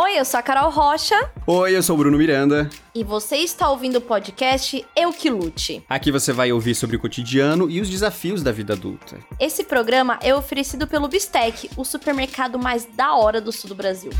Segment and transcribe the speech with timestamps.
[0.00, 2.70] Oi, eu sou a Carol Rocha Oi, eu sou o Bruno Miranda.
[2.94, 5.84] e você está ouvindo o podcast Eu Que Lute.
[5.88, 9.18] Aqui você vai ouvir sobre o cotidiano e os desafios da vida adulta.
[9.40, 14.12] Esse programa é oferecido pelo Bistec, o supermercado mais da hora do sul do Brasil.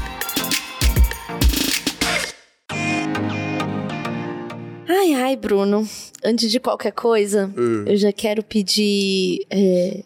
[4.88, 5.88] Ai, ai, Bruno.
[6.24, 7.54] Antes de qualquer coisa,
[7.86, 10.02] eu já quero pedir é,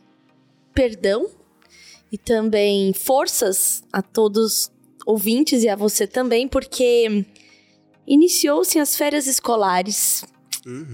[0.74, 1.30] perdão
[2.12, 4.70] e também forças a todos
[5.06, 7.24] ouvintes e a você também, porque
[8.06, 10.24] iniciou-se as férias escolares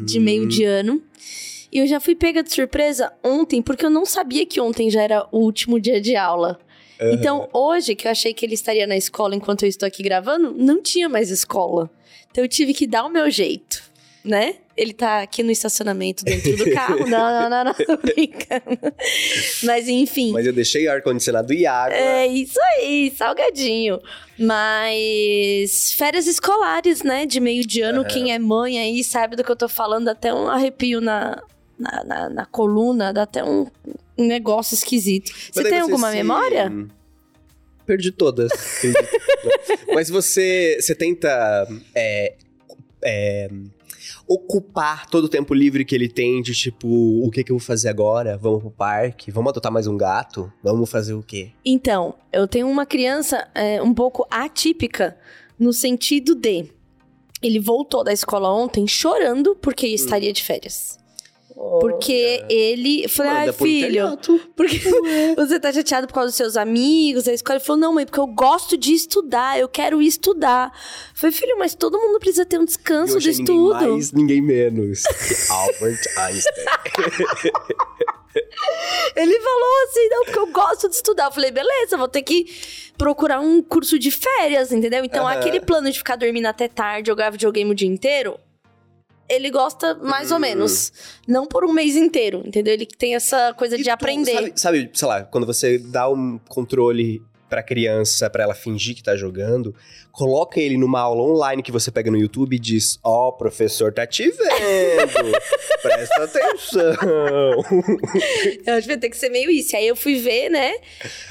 [0.04, 1.02] de meio de ano.
[1.70, 5.02] E eu já fui pega de surpresa ontem, porque eu não sabia que ontem já
[5.02, 6.58] era o último dia de aula.
[7.00, 10.52] Então, hoje, que eu achei que ele estaria na escola enquanto eu estou aqui gravando,
[10.52, 11.90] não tinha mais escola.
[12.30, 13.82] Então, eu tive que dar o meu jeito,
[14.24, 14.56] né?
[14.78, 16.98] Ele tá aqui no estacionamento dentro do carro.
[17.06, 18.94] não, não, não, não, brincando.
[19.64, 20.30] Mas, enfim.
[20.30, 21.96] Mas eu deixei ar-condicionado e água.
[21.96, 24.00] É isso aí, salgadinho.
[24.38, 27.26] Mas férias escolares, né?
[27.26, 30.32] De meio de ano, quem é mãe aí sabe do que eu tô falando, até
[30.32, 31.42] um arrepio na,
[31.78, 33.66] na, na, na coluna, dá até um,
[34.16, 35.32] negócio esquisito.
[35.52, 36.72] Você daí tem alguma se- memória?
[37.84, 38.50] Perdi todas.
[38.52, 39.08] acredito.
[39.94, 42.34] Mas você, você tenta é,
[43.02, 43.48] é,
[44.28, 47.64] ocupar todo o tempo livre que ele tem de tipo, o que, que eu vou
[47.64, 48.36] fazer agora?
[48.36, 49.30] Vamos pro parque?
[49.30, 50.52] Vamos adotar mais um gato?
[50.62, 51.52] Vamos fazer o quê?
[51.64, 55.16] Então, eu tenho uma criança é, um pouco atípica
[55.58, 56.66] no sentido de.
[57.40, 60.97] Ele voltou da escola ontem chorando porque estaria de férias.
[61.80, 63.04] Porque ele.
[63.04, 64.16] Eu falei, ai, filho.
[64.54, 64.78] Porque
[65.36, 67.58] você tá chateado por causa dos seus amigos, a escola.
[67.58, 70.70] Ele falou, não, mãe, porque eu gosto de estudar, eu quero estudar.
[71.12, 73.56] Eu falei, filho, mas todo mundo precisa ter um E descanso hoje do é ninguém
[73.56, 73.92] estudo.
[73.92, 76.64] mais, ninguém menos que Albert Einstein.
[79.16, 81.24] Ele falou assim, não, porque eu gosto de estudar.
[81.24, 82.46] Eu falei, beleza, vou ter que
[82.96, 85.04] procurar um curso de férias, entendeu?
[85.04, 88.38] Então, aquele plano de ficar dormindo até tarde, jogar videogame o dia inteiro,
[89.28, 90.40] ele gosta mais ou Hum.
[90.40, 90.92] menos.
[91.26, 92.74] Não por um mês inteiro, entendeu?
[92.74, 94.32] Ele tem essa coisa E de tu, aprender.
[94.32, 99.02] Sabe, sabe, sei lá, quando você dá um controle pra criança, pra ela fingir que
[99.02, 99.74] tá jogando,
[100.12, 103.92] coloca ele numa aula online que você pega no YouTube e diz: Ó, o professor
[103.92, 105.32] tá te vendo,
[105.82, 106.94] presta atenção.
[108.66, 109.76] Eu acho que vai ter que ser meio isso.
[109.76, 110.72] Aí eu fui ver, né?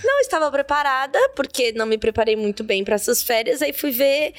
[0.03, 3.61] Não estava preparada, porque não me preparei muito bem para essas férias.
[3.61, 4.33] Aí fui ver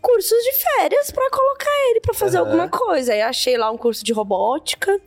[0.00, 2.46] cursos de férias para colocar ele para fazer Aham.
[2.46, 3.12] alguma coisa.
[3.12, 5.00] Aí achei lá um curso de robótica.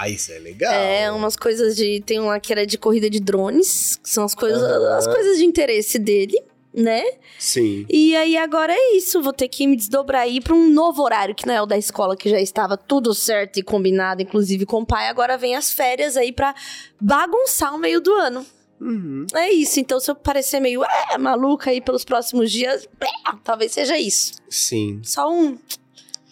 [0.00, 0.72] Ah, isso é legal.
[0.72, 2.00] É, umas coisas de.
[2.00, 5.44] Tem uma que era de corrida de drones, que são as coisas, as coisas de
[5.44, 7.04] interesse dele, né?
[7.38, 7.84] Sim.
[7.86, 11.34] E aí agora é isso, vou ter que me desdobrar aí pra um novo horário,
[11.34, 14.80] que não é o da escola, que já estava tudo certo e combinado, inclusive com
[14.80, 15.08] o pai.
[15.08, 16.54] Agora vem as férias aí pra
[16.98, 18.46] bagunçar o meio do ano.
[18.80, 19.26] Uhum.
[19.34, 23.06] É isso, então se eu parecer meio é, maluca aí pelos próximos dias, é,
[23.44, 24.32] talvez seja isso.
[24.48, 25.02] Sim.
[25.04, 25.58] Só um.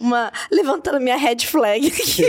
[0.01, 0.33] Uma.
[0.51, 2.23] Levantando minha red flag aqui.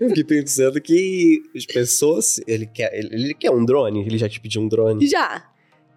[0.00, 2.40] Eu fiquei pensando que as pessoas.
[2.46, 4.00] Ele quer, ele, ele quer um drone?
[4.06, 5.06] Ele já te pediu um drone?
[5.06, 5.44] Já.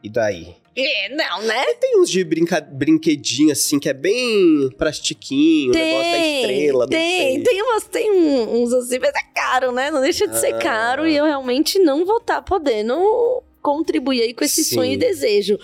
[0.04, 0.56] E daí?
[0.76, 1.64] É, não, né?
[1.80, 7.44] Tem uns de brinca, brinquedinho assim, que é bem plastiquinho, o negócio da estrela, tem,
[7.44, 9.92] tem umas, tem uns assim, mas é caro, né?
[9.92, 10.60] Não deixa de ser Ah.
[10.60, 14.76] caro e eu realmente não vou estar podendo contribuir aí com esse Sim.
[14.76, 15.60] sonho e desejo.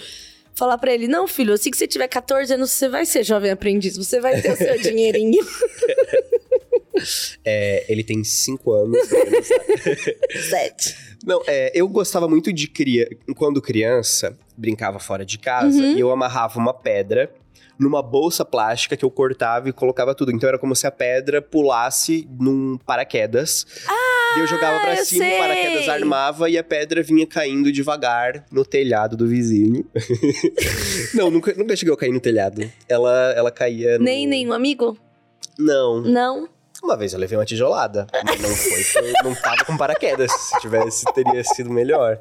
[0.53, 3.51] Falar pra ele, não, filho, assim que você tiver 14 anos, você vai ser jovem
[3.51, 5.45] aprendiz, você vai ter o seu dinheirinho.
[7.45, 8.97] É, ele tem 5 anos.
[10.49, 10.95] Sete.
[11.25, 13.09] Não, é, eu gostava muito de criança.
[13.35, 15.97] Quando criança, brincava fora de casa Uhum.
[15.97, 17.31] e eu amarrava uma pedra
[17.79, 20.31] numa bolsa plástica que eu cortava e colocava tudo.
[20.31, 23.65] Então era como se a pedra pulasse num paraquedas.
[24.35, 25.35] e eu jogava pra eu cima, sei.
[25.35, 29.85] o paraquedas armava e a pedra vinha caindo devagar no telhado do vizinho.
[31.13, 32.67] não, nunca, nunca chegou a cair no telhado.
[32.89, 34.03] Ela, ela caía no...
[34.05, 34.97] Nem nenhum amigo?
[35.57, 36.01] Não.
[36.01, 36.49] Não.
[36.83, 38.07] Uma vez eu levei uma tijolada.
[38.25, 40.31] Mas não foi, foi não tava com paraquedas.
[40.31, 42.19] Se tivesse, teria sido melhor.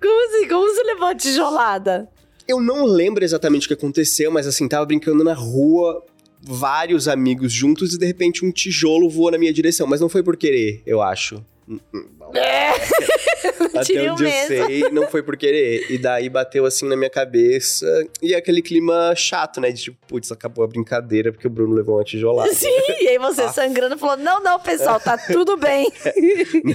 [0.00, 0.48] Como assim?
[0.48, 2.08] Como você levou a tijolada?
[2.46, 6.04] Eu não lembro exatamente o que aconteceu, mas assim, tava brincando na rua,
[6.42, 9.86] vários amigos juntos, e de repente um tijolo voou na minha direção.
[9.86, 11.44] Mas não foi por querer, eu acho.
[11.66, 12.32] Bom.
[13.74, 15.90] Até onde eu sei, não foi por querer.
[15.90, 17.86] E daí bateu assim na minha cabeça.
[18.22, 19.70] E aquele clima chato, né?
[19.70, 22.52] De tipo, putz, acabou a brincadeira porque o Bruno levou uma tijolada.
[22.52, 22.68] Sim,
[23.00, 23.48] e aí você Ah.
[23.52, 25.90] sangrando falou: não, não, pessoal, tá tudo bem.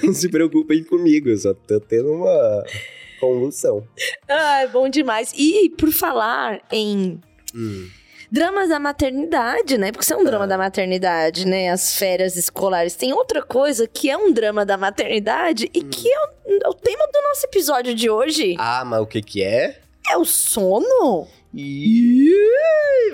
[0.03, 2.63] não se preocupem comigo, eu só tô tendo uma
[3.19, 3.88] convulsão.
[4.27, 5.31] Ai, bom demais.
[5.38, 7.19] E por falar em
[7.56, 7.88] Hum.
[8.31, 9.92] Dramas da maternidade, né?
[9.92, 11.70] Porque isso é um drama da maternidade, né?
[11.70, 12.96] As férias escolares.
[12.96, 16.74] Tem outra coisa que é um drama da maternidade e que é o, é o
[16.74, 18.56] tema do nosso episódio de hoje.
[18.60, 19.80] Ah, mas o que que é?
[20.10, 21.28] É o sono?
[21.54, 22.30] E...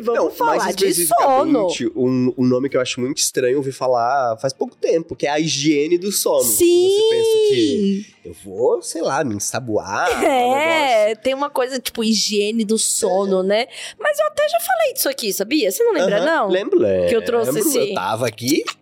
[0.02, 1.68] Vamos Não, falar de sono.
[1.96, 5.30] um, um nome que eu acho muito estranho ouvir falar faz pouco tempo, que é
[5.30, 6.44] a higiene do sono.
[6.44, 6.90] Sim!
[6.90, 10.10] Você pensa que eu vou, sei lá, me ensaboar.
[10.22, 10.26] um.
[10.26, 13.68] É, tem uma coisa tipo higiene do sono, né?
[13.98, 15.72] Mas eu até já falei disso aqui, sabia?
[15.72, 16.48] Você não lembra, Aham, não?
[16.50, 17.10] Lembro, lembro.
[17.10, 18.64] Que eu trouxe esse- Eu tava aqui.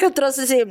[0.00, 0.64] Eu trouxe esse,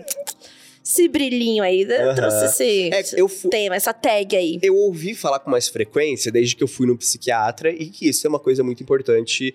[0.87, 2.15] esse brilhinho aí, eu Aham.
[2.15, 4.57] trouxe esse, É, eu fu- tema, essa tag aí.
[4.61, 8.25] Eu ouvi falar com mais frequência desde que eu fui no psiquiatra e que isso
[8.25, 9.53] é uma coisa muito importante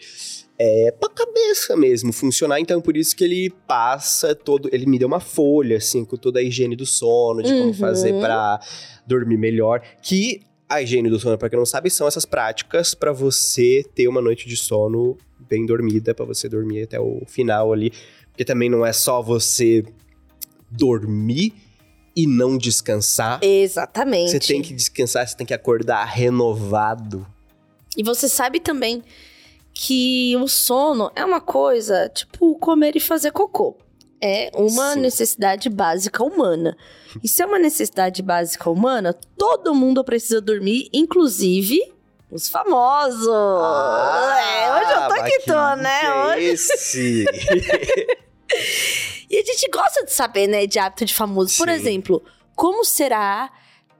[0.58, 2.60] é, pra cabeça mesmo funcionar.
[2.60, 4.68] Então, por isso que ele passa todo.
[4.72, 7.58] Ele me deu uma folha, assim, com toda a higiene do sono, de Uhum.
[7.60, 8.60] como fazer pra
[9.06, 9.82] dormir melhor.
[10.02, 14.06] Que a higiene do sono, pra quem não sabe, são essas práticas pra você ter
[14.06, 15.16] uma noite de sono
[15.48, 17.90] bem dormida, pra você dormir até o final ali.
[18.30, 19.82] Porque também não é só você
[20.72, 21.52] dormir
[22.14, 23.38] e não descansar.
[23.42, 24.30] Exatamente.
[24.30, 27.26] Você tem que descansar, você tem que acordar renovado.
[27.96, 29.02] E você sabe também
[29.74, 33.76] que o sono é uma coisa, tipo, comer e fazer cocô.
[34.20, 35.00] É uma Sim.
[35.00, 36.76] necessidade básica humana.
[37.22, 41.92] E se é uma necessidade básica humana, todo mundo precisa dormir, inclusive
[42.30, 43.26] os famosos.
[43.26, 46.04] é, hoje eu tô que que tô, né?
[46.04, 46.44] é Hoje...
[46.44, 47.24] Esse.
[49.32, 51.56] E a gente gosta de saber, né, de hábito de famoso.
[51.56, 51.74] Por Sim.
[51.74, 52.22] exemplo,
[52.54, 53.50] como será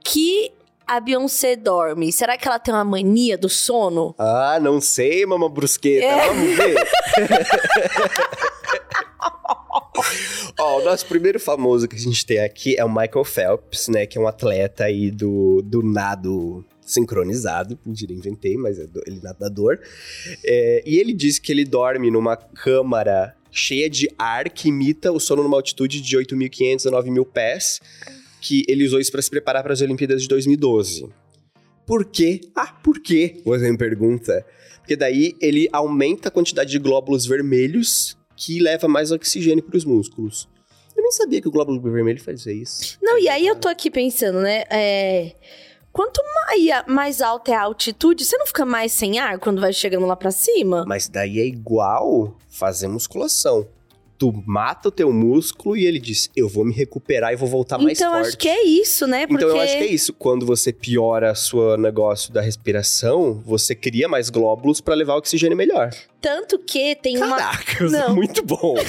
[0.03, 0.51] que
[0.85, 2.11] a Beyoncé dorme?
[2.11, 4.13] Será que ela tem uma mania do sono?
[4.19, 6.05] ah, não sei, mama brusqueta.
[6.05, 6.27] É.
[6.27, 6.75] Vamos ver.
[10.59, 14.05] Ó, o nosso primeiro famoso que a gente tem aqui é o Michael Phelps, né?
[14.05, 17.79] Que é um atleta aí do, do nado sincronizado.
[17.85, 19.79] Mentira, inventei, mas é do- ele é nadador.
[20.45, 25.19] É, e ele diz que ele dorme numa câmara cheia de ar que imita o
[25.19, 27.79] sono numa altitude de 8.500 a 9.000 pés.
[28.41, 31.07] Que ele usou isso para se preparar para as Olimpíadas de 2012.
[31.85, 32.41] Por quê?
[32.55, 33.41] Ah, por quê?
[33.45, 34.45] Você me pergunta.
[34.79, 39.85] Porque daí ele aumenta a quantidade de glóbulos vermelhos que leva mais oxigênio para os
[39.85, 40.49] músculos.
[40.95, 42.97] Eu nem sabia que o glóbulo vermelho fazia isso.
[43.01, 44.63] Não, e aí eu tô aqui pensando, né?
[44.69, 45.35] É,
[45.93, 46.19] Quanto
[46.87, 50.15] mais, alta é a altitude, você não fica mais sem ar quando vai chegando lá
[50.15, 50.83] pra cima?
[50.87, 53.67] Mas daí é igual fazer musculação.
[54.17, 57.77] Tu mata o teu músculo e ele diz: Eu vou me recuperar e vou voltar
[57.77, 58.27] mais então forte.
[58.27, 59.27] acho que é isso, né?
[59.27, 60.13] Porque Então eu acho que é isso.
[60.13, 65.57] Quando você piora o seu negócio da respiração, você cria mais glóbulos para levar oxigênio
[65.57, 65.91] melhor.
[66.21, 67.37] tanto que tem uma.
[67.37, 68.15] Caraca, é Não.
[68.15, 68.75] muito bom.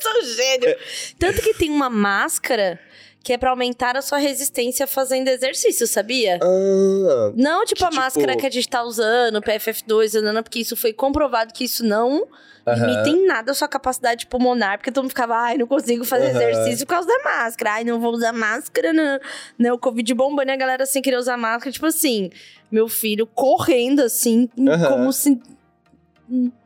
[0.00, 0.76] Sou gênio.
[1.18, 2.78] Tanto que tem uma máscara
[3.22, 6.38] que é pra aumentar a sua resistência fazendo exercício, sabia?
[6.42, 10.74] ah, Não, tipo a tipo- máscara que a gente tá usando, PFF2, nanana, porque isso
[10.76, 12.26] foi comprovado que isso não
[12.66, 12.86] Aham.
[12.86, 16.28] limita em nada a sua capacidade pulmonar, porque todo mundo ficava, ai, não consigo fazer
[16.30, 16.36] Aham.
[16.36, 19.18] exercício por causa da máscara, ai, não vou usar máscara, não,
[19.58, 19.72] né?
[19.72, 22.30] O Covid bombando e a galera sem querer usar máscara, tipo assim,
[22.72, 24.88] meu filho correndo assim, Aham.
[24.88, 25.38] como se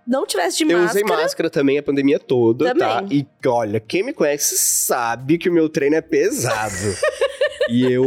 [0.06, 1.04] não tivesse de Eu máscara.
[1.04, 3.00] usei máscara também a pandemia toda, tá?
[3.02, 3.18] Também.
[3.42, 6.74] E olha, quem me conhece sabe que o meu treino é pesado.
[7.70, 8.04] e eu.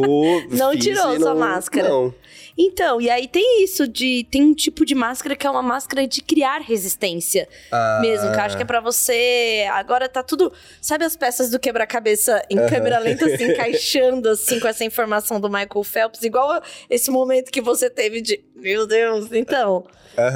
[0.51, 1.89] Não tirou sua não- máscara.
[1.89, 2.13] Não.
[2.59, 4.25] Então, e aí tem isso de.
[4.31, 8.35] Tem um tipo de máscara que é uma máscara de criar resistência Ah, mesmo, que
[8.35, 9.67] eu acho que é pra você.
[9.73, 10.51] Agora tá tudo.
[10.81, 12.67] Sabe as peças do quebra-cabeça em Aham.
[12.67, 16.59] câmera lenta, assim, encaixando assim com essa informação do Michael Phelps, igual
[16.89, 18.43] esse momento que você teve de.
[18.59, 19.85] Meu Deus, então.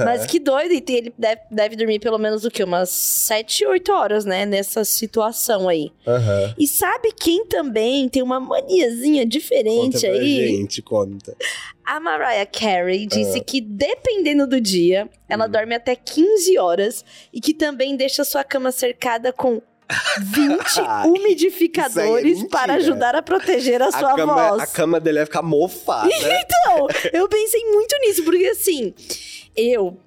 [0.05, 2.63] Mas que doido, e ele deve, deve dormir pelo menos o quê?
[2.63, 4.45] Umas 7, 8 horas, né?
[4.45, 5.91] Nessa situação aí.
[6.57, 10.47] E sabe quem também tem uma maniazinha diferente Conta aí?
[10.49, 11.35] gente, conta.
[11.83, 13.43] A Mariah Carey disse Ah.
[13.43, 15.49] que dependendo do dia, ela Hum.
[15.51, 19.61] dorme até 15 horas e que também deixa sua cama cercada com
[20.21, 24.61] 20 Ai, umidificadores isso aí é para ajudar a proteger a A sua cama, voz.
[24.63, 26.09] a cama dele vai ficar mofada.
[26.11, 28.93] Então, eu pensei muito nisso, porque assim,
[29.55, 29.97] eu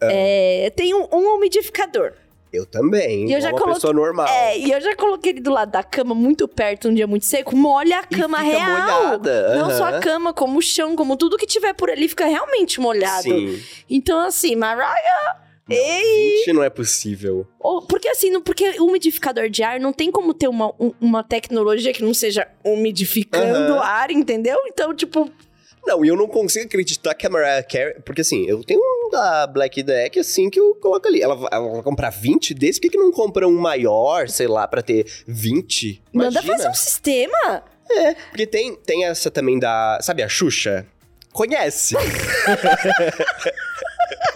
[0.00, 0.08] Ah.
[0.10, 2.12] é, tenho um umidificador.
[2.52, 3.28] Eu também.
[3.28, 4.26] E eu já uma coloquei- pessoa normal.
[4.28, 7.26] É, e eu já coloquei ele do lado da cama muito perto, um dia muito
[7.26, 8.70] seco, molha a cama real.
[8.70, 12.24] molhada, Não só a cama, como o chão, como tudo que tiver por ali fica
[12.24, 13.24] realmente molhado.
[13.24, 13.60] Sim.
[13.90, 15.36] Então, assim, Mariah.
[15.68, 16.36] Não, Ei!
[16.44, 17.46] 20 não é possível.
[17.58, 21.24] Ou- Porque assim, não- porque umidificador de ar não tem como ter uma, um- uma
[21.24, 23.80] tecnologia que não seja umidificando o Aham.
[23.82, 24.58] ar, entendeu?
[24.66, 25.30] Então, tipo,
[25.86, 27.94] Não, e eu não consigo acreditar que a Mariah Carey...
[28.04, 31.22] Porque assim, eu tenho um da Black Deck assim que eu coloco ali.
[31.22, 32.80] Ela, vai- ela vai comprar 20 desse?
[32.80, 36.02] Por que, que não compra um maior, sei lá, pra ter 20?
[36.12, 36.56] manda Imagina.
[36.56, 37.62] fazer um sistema.
[38.30, 39.98] Porque tem, tem essa também da...
[40.02, 40.84] Sabe a Xuxa?
[41.32, 41.94] Conhece?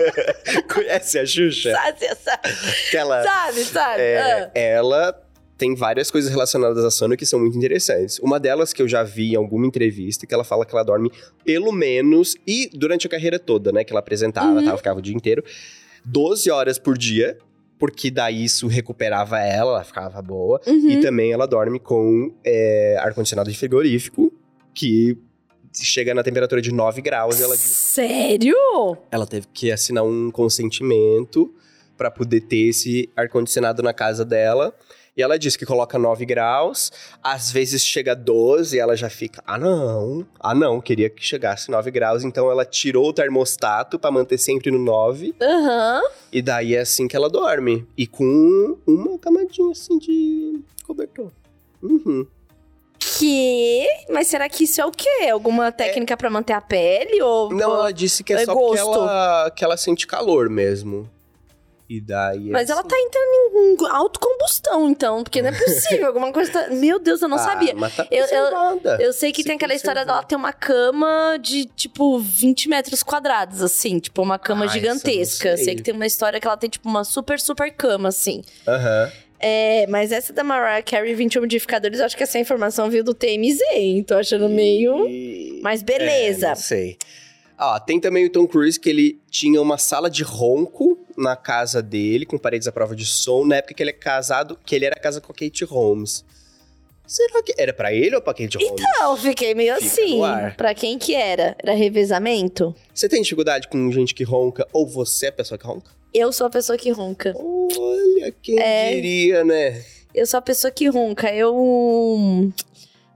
[0.73, 1.73] Conhece a Xuxa?
[1.73, 4.01] Sabe, sabe, sabe, sabe?
[4.03, 4.51] é, Ah.
[4.55, 5.23] Ela
[5.57, 8.19] tem várias coisas relacionadas a sono que são muito interessantes.
[8.21, 11.11] Uma delas que eu já vi em alguma entrevista, que ela fala que ela dorme
[11.45, 14.63] pelo menos, e durante a carreira toda, né, que ela apresentava, Uhum.
[14.63, 15.45] tá, ela ficava o dia inteiro,
[16.05, 17.37] 12 horas por dia,
[17.79, 20.61] porque daí isso recuperava ela, ela ficava boa.
[20.67, 20.91] Uhum.
[20.91, 24.33] E também ela dorme com é, ar-condicionado de frigorífico,
[24.75, 25.19] que
[25.73, 27.39] chega na temperatura de 9 graus.
[27.41, 28.55] E ela, diz- Sério?
[29.11, 31.53] ela teve que assinar um consentimento
[31.97, 34.75] pra poder ter esse ar-condicionado na casa dela.
[35.17, 36.91] E ela disse que coloca 9 graus,
[37.23, 41.23] às vezes chega a 12 e ela já fica, ah não, ah não, queria que
[41.23, 42.25] chegasse 9 graus.
[42.25, 45.35] Então ela tirou o termostato pra manter sempre no 9.
[45.43, 46.01] Aham.
[46.33, 47.87] E daí é assim que ela dorme.
[47.99, 51.31] E com uma camadinha assim de cobertor.
[51.83, 52.27] Uhum.
[53.01, 53.87] Que?
[54.11, 55.29] Mas será que isso é o quê?
[55.33, 57.21] Alguma técnica pra manter a pele?
[57.23, 58.95] Ou Não, ela disse que é, É só porque gosto.
[59.01, 61.09] ela, que ela sente calor mesmo.
[61.89, 62.51] E daí.
[62.51, 62.89] é Mas ela assim.
[62.89, 66.07] tá entrando em autocombustão, então, porque não é possível.
[66.09, 66.69] Alguma coisa tá.
[66.69, 67.75] Meu Deus, eu não Ah, sabia.
[67.75, 68.81] Mas tá Eu- eu-.
[69.01, 73.03] Eu sei que Se tem aquela história dela ter uma cama de, tipo, 20 metros
[73.03, 73.99] quadrados, assim.
[73.99, 75.57] Tipo, uma cama Ah, essa eu gigantesca.
[75.57, 75.65] sei.
[75.65, 78.43] Sei que tem uma história que ela tem, tipo, uma super, super cama, assim.
[78.69, 79.11] Aham.
[79.41, 83.15] É, mas essa da Mariah Carey 21 modificadores, eu acho que essa informação veio do
[83.15, 84.05] TMZ, hein?
[84.05, 85.09] Tô achando meio...
[85.63, 86.47] Mas beleza.
[86.47, 86.99] É, não sei.
[87.59, 91.83] Ó, tem também o Tom Cruise que ele tinha uma sala de ronco na casa
[91.83, 94.87] dele, com paredes à prova de som, na época que ele é casado, que ele
[94.87, 96.25] era casado com a Kate Holmes.
[97.07, 98.83] Será que era pra ele ou pra Kate Holmes?
[98.83, 100.21] Então, fiquei meio Fica assim.
[100.57, 101.57] Pra quem que era?
[101.63, 102.75] Era revezamento?
[102.95, 105.91] Você tem dificuldade com gente que ronca ou você é a pessoa que ronca?
[106.13, 107.33] Eu sou a pessoa que ronca.
[107.37, 108.95] Olha, quem É.
[108.95, 109.83] diria, né?
[110.15, 111.33] Eu sou a pessoa que ronca.
[111.33, 111.55] Eu.
[111.57, 112.53] hum,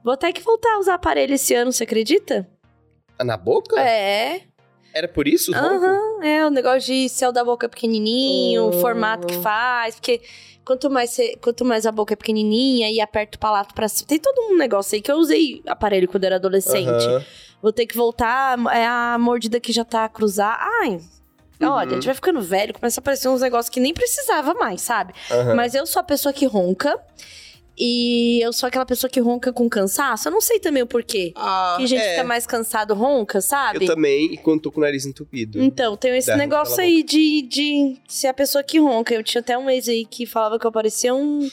[0.05, 2.47] Vou ter que voltar a usar aparelho esse ano, você acredita?
[3.19, 3.81] Ah, Na boca?
[3.81, 4.43] É.
[4.93, 5.53] Era por isso?
[5.55, 8.73] Aham, é, o negócio de céu da boca pequenininho, o Oh.
[8.81, 10.21] formato que faz, porque
[10.65, 14.07] quanto mais, quanto mais a boca é pequenininha e aperta o palato pra cima.
[14.07, 16.87] Tem todo um negócio aí que eu usei aparelho quando era adolescente.
[17.07, 17.25] Aham.
[17.63, 20.59] Vou ter que voltar, é a mordida que já tá cruzada.
[20.83, 21.01] Ai.
[21.69, 21.75] Uhum.
[21.75, 24.81] Olha, a gente vai ficando velho, começa a aparecer uns negócios que nem precisava mais,
[24.81, 25.13] sabe?
[25.31, 25.55] aham.
[25.55, 26.99] Mas eu sou a pessoa que ronca.
[27.77, 30.29] E eu sou aquela pessoa que ronca com cansaço.
[30.29, 31.33] Eu não sei também o porquê.
[31.35, 32.11] Ah, que gente é.
[32.11, 33.85] fica mais cansado ronca, sabe?
[33.85, 35.61] Eu também, e quando tô com o nariz entupido.
[35.61, 39.13] Então, tem esse negócio aí de, de ser a pessoa que ronca.
[39.13, 41.51] Eu tinha até um ex aí que falava que eu parecia um,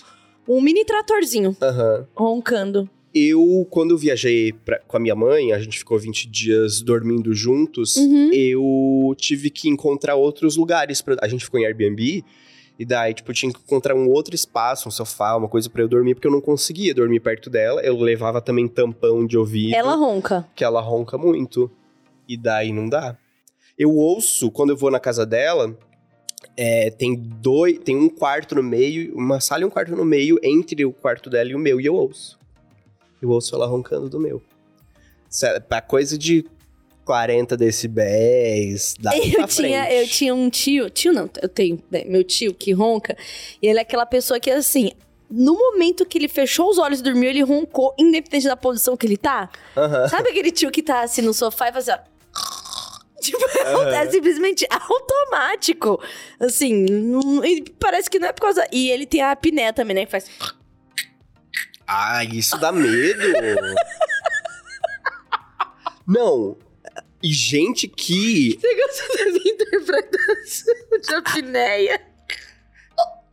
[0.47, 2.07] um mini tratorzinho Aham.
[2.15, 2.87] roncando.
[3.13, 7.33] Eu, quando eu viajei pra- com a minha mãe, a gente ficou 20 dias dormindo
[7.33, 8.29] juntos, Uhum.
[8.33, 11.01] eu tive que encontrar outros lugares.
[11.01, 12.23] Pra, a gente ficou em Airbnb,
[12.79, 15.81] e daí, tipo, eu tinha que encontrar um outro espaço, um sofá, uma coisa pra
[15.81, 17.81] eu dormir, porque eu não conseguia dormir perto dela.
[17.81, 20.47] Eu levava também tampão de ouvido, Ela ronca.
[20.55, 21.69] que ela ronca muito.
[22.27, 23.17] E daí não dá.
[23.77, 25.77] Eu ouço, quando eu vou na casa dela,
[26.55, 30.39] é, tem dois, tem um quarto no meio, uma sala e um quarto no meio,
[30.41, 32.39] entre o quarto dela e o meu, e eu ouço.
[33.21, 34.41] Eu ouço ela roncando do meu.
[35.69, 36.45] Pra coisa de
[37.05, 39.93] 40 decibéis, dá Eu pra tinha, frente.
[40.01, 43.17] eu tinha um tio, tio não, eu tenho, né, meu tio que ronca,
[43.61, 44.91] e ele é aquela pessoa que assim,
[45.29, 49.05] no momento que ele fechou os olhos e dormiu, ele roncou, independente da posição que
[49.07, 49.49] ele tá.
[49.77, 50.07] Aham.
[50.09, 52.11] Sabe aquele tio que tá assim no sofá e faz assim, ó.
[53.21, 53.37] Tipo,
[53.93, 56.01] é simplesmente automático.
[56.39, 57.21] Assim, não-
[57.79, 58.67] parece que não é por causa.
[58.71, 60.05] E ele tem a apneia também, né?
[60.05, 60.25] Que faz.
[61.93, 63.21] Ah, isso dá medo.
[66.07, 66.57] Não.
[67.23, 68.57] E gente que.
[68.59, 72.01] Você gosta da minha interpretação de apneia?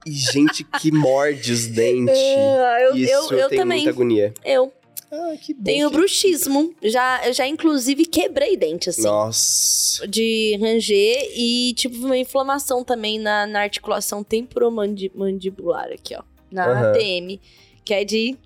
[0.07, 2.15] E gente que morde os dentes.
[2.69, 3.79] Ah, eu, isso eu, eu tenho também.
[3.79, 4.35] muita agonia.
[4.45, 4.73] Eu
[5.11, 5.63] Ah, que bom.
[5.65, 6.75] tenho que- bruxismo.
[6.83, 9.03] Já, eu já, inclusive, quebrei dente, assim.
[9.03, 10.07] Nossa.
[10.07, 16.23] De ranger e tive uma inflamação também na, na articulação temporomandibular aqui, ó.
[16.51, 16.91] Na Aham.
[16.93, 17.41] ATM.
[17.89, 18.37] Que é de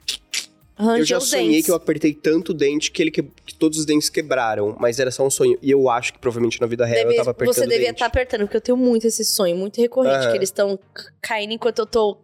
[0.78, 1.64] Eu já sonhei dentes.
[1.64, 3.24] que eu apertei tanto o dente que, ele que...
[3.24, 5.58] que todos os dentes quebraram, mas era só um sonho.
[5.60, 8.06] E eu acho que provavelmente na vida real Deve- eu tava apertando você devia estar
[8.06, 10.78] apertando, porque eu tenho muito esse sonho, muito recorrente, que eles estão
[11.20, 12.18] caindo enquanto eu tô.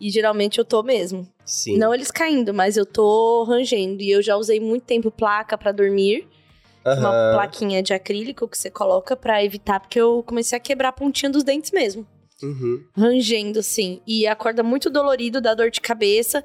[0.00, 1.28] E geralmente eu tô mesmo.
[1.46, 1.76] Sim.
[1.78, 4.02] Não eles caindo, mas eu tô rangendo.
[4.02, 6.26] E eu já usei muito tempo placa pra dormir.
[6.84, 7.32] Uma Aham.
[7.34, 11.30] plaquinha de acrílico que você coloca pra evitar, porque eu comecei a quebrar a pontinha
[11.30, 12.04] dos dentes mesmo.
[12.42, 12.82] Uhum.
[12.96, 14.00] Rangendo, assim.
[14.06, 16.44] E acorda muito dolorido, dá dor de cabeça.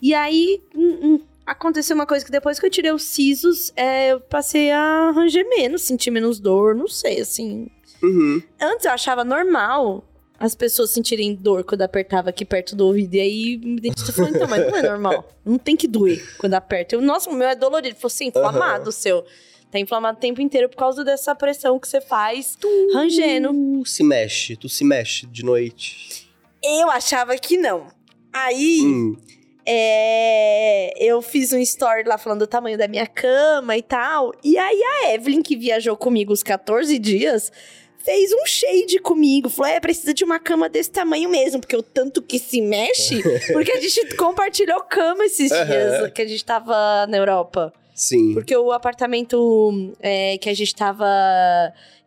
[0.00, 0.62] E aí.
[0.74, 4.70] hum, hum, Aconteceu uma coisa que depois que eu tirei os sisos, é, eu passei
[4.70, 7.66] a ranger menos, sentir menos dor, não sei, assim.
[8.00, 8.40] Uhum.
[8.60, 10.04] Antes eu achava normal
[10.38, 13.14] as pessoas sentirem dor quando apertava aqui perto do ouvido.
[13.14, 15.28] E aí o dentista falou, então, mas não é normal.
[15.44, 16.94] Não tem que doer quando aperta.
[16.94, 17.88] Eu, Nossa, o meu é dolorido.
[17.88, 19.24] Ele falou assim, inflamado o seu.
[19.70, 22.58] Tá inflamado o tempo inteiro por causa dessa pressão que você faz
[22.92, 23.52] rangendo.
[23.82, 26.28] Tu se mexe, tu se mexe de noite.
[26.62, 27.86] Eu achava que não.
[28.32, 29.16] Aí, Hum.
[29.64, 34.32] é, eu fiz um story lá falando do tamanho da minha cama e tal.
[34.42, 37.52] E aí a Evelyn, que viajou comigo os 14 dias,
[38.04, 39.48] fez um shade comigo.
[39.48, 43.22] Falou: é, precisa de uma cama desse tamanho mesmo, porque o tanto que se mexe.
[43.52, 47.72] Porque a gente compartilhou cama esses dias que a gente tava na Europa.
[48.00, 48.32] Sim.
[48.32, 51.04] Porque o apartamento é, que a gente tava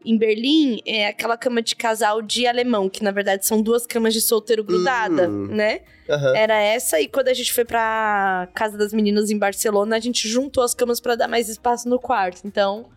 [0.04, 4.12] em Berlim é aquela cama de casal de alemão, que na verdade são duas camas
[4.12, 5.48] de solteiro grudada, Hum.
[5.52, 5.82] né?
[6.10, 6.36] Aham.
[6.36, 10.28] Era essa, e quando a gente foi pra casa das meninas em Barcelona, a gente
[10.28, 12.42] juntou as camas pra dar mais espaço no quarto.
[12.44, 12.88] Então,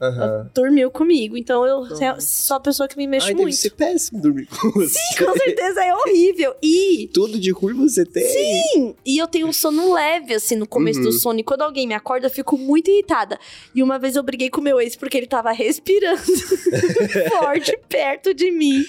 [0.00, 0.50] Aham.
[0.54, 1.36] dormiu comigo.
[1.36, 1.86] Então, eu
[2.20, 3.56] sou a pessoa que me mexe Ai, deve muito.
[3.56, 4.98] ser péssimo dormir com você.
[4.98, 6.54] Sim, com certeza é horrível.
[6.62, 8.26] E Tudo de ruim você tem.
[8.26, 11.04] Sim, e eu tenho um sono leve, assim, no começo Uhum.
[11.06, 11.38] do sono.
[11.40, 13.38] E quando alguém me acorda, eu fico muito irritada.
[13.74, 16.20] E uma vez eu briguei com meu ex porque ele tava respirando
[17.30, 18.84] forte perto de mim.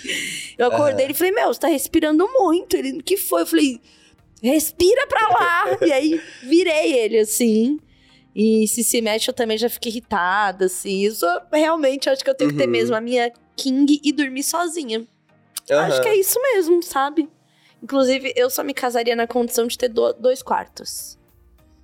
[0.57, 2.75] Eu acordei e falei, meu, você tá respirando muito.
[2.75, 3.41] Ele, o que foi?
[3.43, 3.79] Eu falei,
[4.41, 5.77] respira pra lá.
[5.85, 7.79] e aí, virei ele, assim.
[8.35, 11.03] E se se mexe, eu também já fico irritada, assim.
[11.05, 12.71] Isso, realmente, acho que eu tenho que ter Uhum.
[12.71, 15.05] mesmo a minha king e dormir sozinha.
[15.69, 16.01] Acho Aham.
[16.01, 17.29] que é isso mesmo, sabe?
[17.81, 21.17] Inclusive, eu só me casaria na condição de ter do- dois quartos.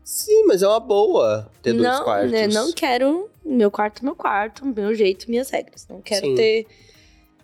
[0.04, 2.32] Sim, mas é uma boa ter dois não, quartos.
[2.32, 5.88] né, não quero meu quarto, meu quarto, meu jeito, minhas regras.
[5.88, 6.36] Não quero Sim.
[6.36, 6.68] ter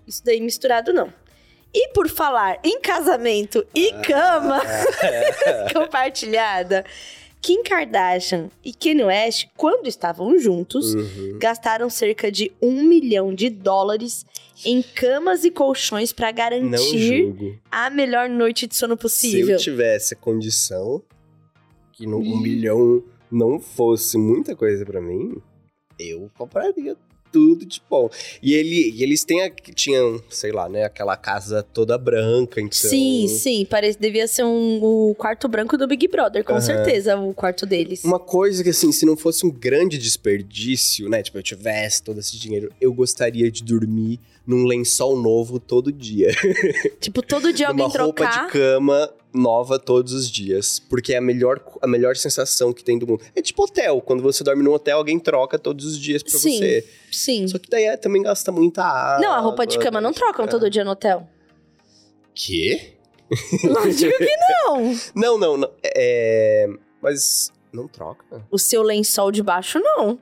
[0.05, 1.13] isso daí misturado, não.
[1.73, 4.01] E por falar em casamento e Ah.
[4.01, 4.61] cama
[5.73, 6.83] compartilhada,
[7.47, 11.39] Kim Kardashian e Kanye West, quando estavam juntos, Uhum.
[11.39, 14.25] gastaram cerca de um milhão de dólares
[14.65, 19.51] em camas e colchões pra Não garantir a melhor noite de sono Se possível.
[19.55, 21.01] eu tivesse a condição
[21.93, 23.01] que no, um milhão
[23.31, 25.41] não fosse muita coisa pra mim,
[25.97, 26.97] eu compraria
[27.31, 28.09] tudo de bom.
[28.41, 29.37] E, ele, e eles têm
[29.75, 32.89] tinham, sei lá, né, aquela casa toda branca, então...
[32.89, 36.61] Sim, sim, parece devia ser um, o quarto branco do Big Brother, com Aham.
[36.61, 38.03] certeza, o quarto deles.
[38.03, 41.21] Uma coisa que, assim, se não fosse um grande desperdício, né?
[41.21, 46.29] Tipo, eu tivesse todo esse dinheiro, eu gostaria de dormir num lençol novo todo dia.
[47.01, 48.45] Tipo, todo dia alguém Uma roupa trocar.
[48.45, 50.79] de cama nova todos os dias.
[50.79, 53.23] Porque é a melhor, a melhor sensação que tem do mundo.
[53.35, 54.01] É tipo hotel.
[54.01, 56.57] Quando você dorme num hotel, alguém troca todos os dias pra Sim.
[56.57, 56.87] você.
[57.11, 57.47] Sim.
[57.47, 59.25] Só que daí é- também gasta muita água.
[59.25, 60.47] Não, a roupa de cama não trocam É.
[60.47, 61.27] todo dia no hotel.
[62.33, 62.93] Quê?
[63.63, 64.35] Lógico que
[64.65, 64.95] não.
[65.15, 65.71] Não, não, não.
[65.83, 66.67] É...
[67.01, 68.23] Mas não troca?
[68.49, 70.17] O seu lençol de baixo, não.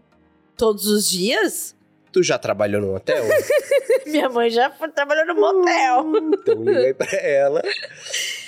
[0.58, 1.76] Todos os dias?
[2.12, 3.24] Tu já trabalhou num hotel?
[4.08, 6.06] Minha mãe já trabalhando no motel.
[6.34, 7.62] então liga aí pra ela.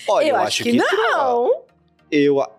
[0.09, 1.61] Olha, eu, acho que, não.
[2.11, 2.41] Eu...
[2.41, 2.49] a-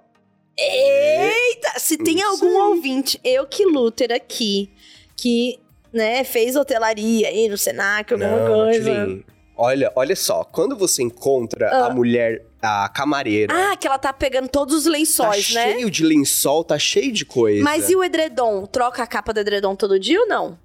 [0.61, 1.79] Eita!
[1.79, 4.71] Se tem algum ouvinte, eu que luter aqui,
[5.17, 5.59] que,
[5.93, 9.21] né, fez hotelaria aí no Senac, alguma Não, coisa.
[9.57, 10.45] Olha, olha só.
[10.45, 11.87] Quando você encontra Ah.
[11.87, 13.53] a mulher, a camareira...
[13.73, 15.73] Ah, que ela tá pegando todos os Tá lençóis, né?
[15.73, 17.63] cheio de lençol, tá cheio de coisa.
[17.65, 18.67] Mas e o edredom?
[18.67, 20.59] Troca a capa do edredom todo dia ou não?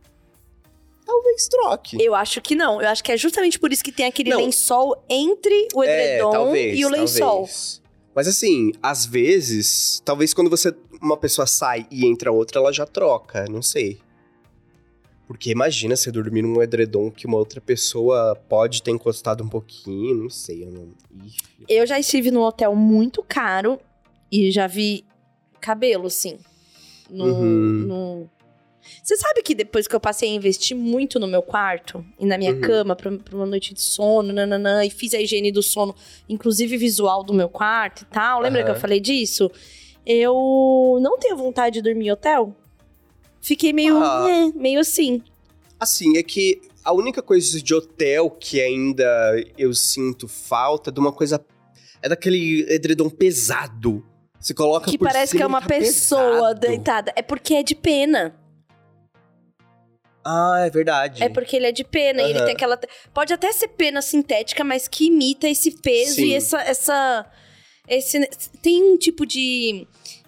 [1.06, 1.98] Talvez troque.
[2.02, 2.82] Eu acho que não.
[2.82, 4.38] Eu acho que é justamente por isso que tem aquele Não.
[4.38, 7.28] lençol entre o edredom é, talvez, e o lençol.
[7.30, 7.82] talvez.
[8.16, 12.86] Mas assim, às vezes, talvez quando você uma pessoa sai e entra outra, ela já
[12.86, 14.00] troca, não sei.
[15.28, 20.16] Porque imagina você dormir num edredom que uma outra pessoa pode ter encostado um pouquinho,
[20.16, 20.90] não sei, eu não.
[21.68, 23.80] Eu já estive num hotel muito caro
[24.32, 25.06] e já vi
[25.60, 26.38] cabelo, assim.
[27.10, 27.86] No, Uhum.
[27.88, 28.30] no-
[29.04, 32.38] Você sabe que depois que eu passei a investir muito no meu quarto e na
[32.38, 32.62] minha Uhum.
[32.62, 35.96] cama pra, pra uma noite de sono, nananã, e fiz a higiene do sono,
[36.28, 39.50] inclusive visual do meu quarto e tal, lembra que eu falei disso?
[40.06, 42.56] Eu não tenho vontade de dormir em hotel.
[43.42, 44.28] Fiquei meio, Ah.
[44.30, 45.22] é, meio assim.
[45.80, 49.06] Assim, é que a única coisa de hotel que ainda
[49.58, 51.44] eu sinto falta é de uma coisa.
[52.02, 54.06] É daquele edredom pesado.
[54.40, 56.60] Você coloca Que por parece que é uma tá pessoa pesado.
[56.60, 57.14] deitada.
[57.16, 58.36] É porque é de pena.
[60.26, 61.24] Ah, é verdade.
[61.24, 62.80] É porque ele é de pena e ele tem aquela.
[63.14, 66.28] Pode até ser pena sintética, mas que imita esse peso Sim.
[66.28, 66.62] e essa.
[66.62, 67.26] essa
[67.88, 68.26] esse,
[68.62, 69.86] tem um tipo de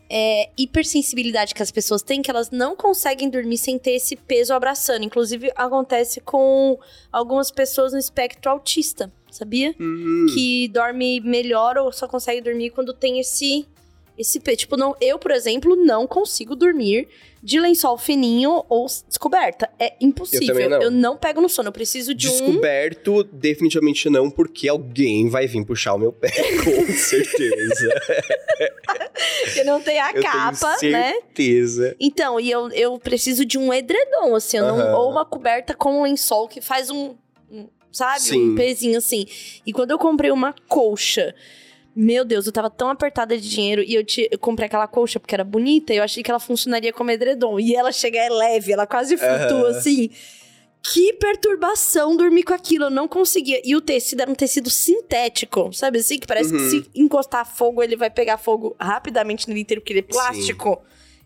[0.10, 4.54] é, hipersensibilidade que as pessoas têm que elas não conseguem dormir sem ter esse peso
[4.54, 5.04] abraçando.
[5.04, 6.78] Inclusive, acontece com
[7.12, 9.74] algumas pessoas no espectro autista, sabia?
[9.80, 13.66] Hum, Que dorme melhor ou só consegue dormir quando tem esse.
[14.18, 14.40] Esse.
[14.40, 17.08] Tipo, não, eu, por exemplo, não consigo dormir
[17.44, 19.70] de lençol fininho ou descoberta.
[19.78, 20.48] É impossível.
[20.48, 20.82] também não.
[20.82, 21.68] Eu não pego no sono.
[21.70, 22.32] Eu preciso de um.
[22.32, 26.32] Descoberto, definitivamente não, porque alguém vai vir puxar o meu pé,
[26.64, 27.94] com certeza.
[29.54, 31.12] que não tem a eu capa, tenho né?
[31.14, 31.96] certeza.
[32.00, 36.00] Então, e eu, eu preciso de um edredom, assim, eu não- ou uma coberta com
[36.00, 37.16] um lençol que faz um,
[37.52, 38.52] um, sabe, Sim.
[38.52, 39.26] um pezinho assim.
[39.66, 41.36] E quando eu comprei uma colcha
[41.96, 45.18] Meu Deus, eu tava tão apertada de dinheiro e eu, te, eu comprei aquela colcha
[45.20, 47.58] porque era bonita e eu achei que ela funcionaria como edredom.
[47.60, 49.78] E ela chega, é leve, ela quase flutua Aham.
[49.78, 50.10] assim.
[50.84, 53.60] Que perturbação dormir com aquilo, eu não conseguia.
[53.64, 56.20] E o tecido era um tecido sintético, sabe assim?
[56.20, 56.70] Que parece que Uhum.
[56.70, 60.80] se encostar fogo, ele vai pegar fogo rapidamente nele inteiro, porque ele é plástico.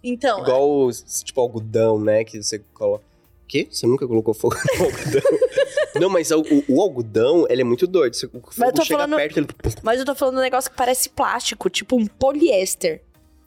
[0.04, 0.92] Então, Igual, o-
[1.24, 2.24] tipo, algodão, né?
[2.24, 3.04] Que você coloca.
[3.50, 3.68] Quê?
[3.70, 5.22] Você nunca colocou fogo no algodão?
[5.96, 8.16] Não, mas o, o- o algodão, ele é muito doido.
[8.16, 9.48] Você, o eu chega falando- perto, ele...
[9.84, 13.02] mas eu tô falando um negócio que parece plástico, tipo um poliéster.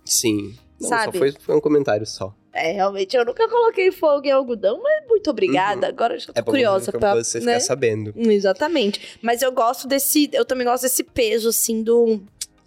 [0.04, 0.54] Sim.
[0.80, 1.12] Não, Sabe?
[1.12, 2.34] Só foi, foi um comentário só.
[2.52, 5.86] É, realmente, eu nunca coloquei fogo em algodão, mas muito obrigada.
[5.86, 7.54] Agora eu já tô É curiosa pra, você né?
[7.54, 8.12] ficar sabendo.
[8.16, 9.18] Exatamente.
[9.22, 10.28] Mas eu gosto desse.
[10.32, 12.20] Eu também gosto desse peso, assim, do.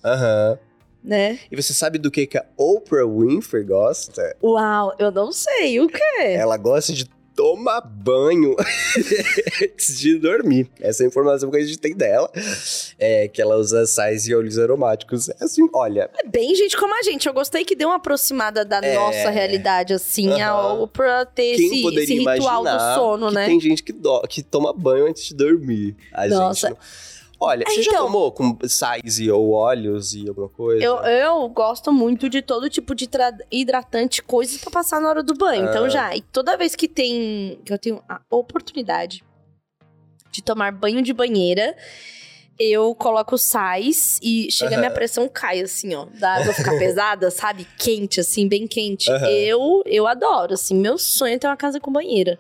[0.04, 0.58] Aham.
[1.04, 1.38] Né?
[1.52, 4.36] E você sabe do que, que a Oprah Winfrey gosta?
[4.42, 6.02] Uau, eu não sei o quê.
[6.20, 7.06] Ela gosta de
[7.36, 8.56] tomar banho
[9.62, 10.70] antes de dormir.
[10.80, 12.32] Essa é a informação que a gente tem dela.
[12.98, 15.30] É que ela usa sais e óleos aromáticos.
[15.30, 17.28] É assim, olha, É bem gente como a gente.
[17.28, 18.96] Eu gostei que deu uma aproximada da É.
[18.96, 20.46] nossa realidade, assim, Aham.
[20.50, 23.46] ao, pra ter quem esse, esse ritual do sono, né?
[23.48, 25.96] tem gente que, do- que toma banho antes de dormir.
[26.14, 26.68] A Nossa.
[26.70, 27.15] gente não...
[27.40, 30.84] Olha, É, você já então- tomou com sais ou óleos e alguma coisa?
[30.84, 33.10] Eu, eu gosto muito de todo tipo de
[33.52, 35.68] hidratante, coisas pra passar na hora do banho.
[35.68, 35.70] Ah.
[35.70, 39.24] Então já, e toda vez que tem que eu tenho a oportunidade
[40.32, 41.76] de tomar banho de banheira,
[42.58, 47.30] eu coloco sais e chega a minha pressão cai assim, ó, da água ficar pesada,
[47.30, 47.68] sabe?
[47.78, 49.10] Quente assim, bem quente.
[49.30, 52.40] Eu eu adoro, assim, meu sonho é ter uma casa com banheira.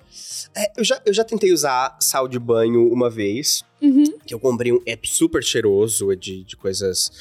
[0.55, 3.63] É, eu, já, eu já tentei usar sal de banho uma vez.
[3.81, 4.05] Uhum.
[4.25, 7.11] Que eu comprei um é super cheiroso, é de, de coisas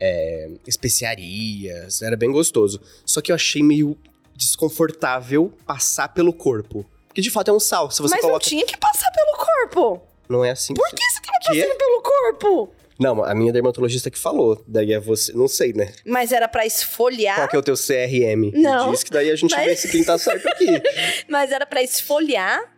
[0.00, 2.80] é, especiarias, era bem gostoso.
[3.04, 3.96] Só que eu achei meio
[4.36, 6.84] desconfortável passar pelo corpo.
[7.08, 7.90] Porque de fato é um sal.
[7.90, 8.44] Se você Mas não coloca.
[8.48, 10.02] tinha que passar pelo corpo.
[10.28, 10.74] Não é assim.
[10.74, 11.62] Por que você tava Quê?
[11.62, 12.74] passando pelo corpo?
[12.98, 14.62] Não, a minha dermatologista que falou.
[14.66, 15.32] Daí é você.
[15.32, 15.92] Não sei, né?
[16.06, 17.36] Mas era pra esfoliar.
[17.36, 18.50] Qual que é o teu CRM?
[18.54, 18.90] Não.
[18.92, 20.66] Diz que daí a gente Mas- vê se quem tá certo aqui.
[21.28, 22.73] Mas era pra esfoliar.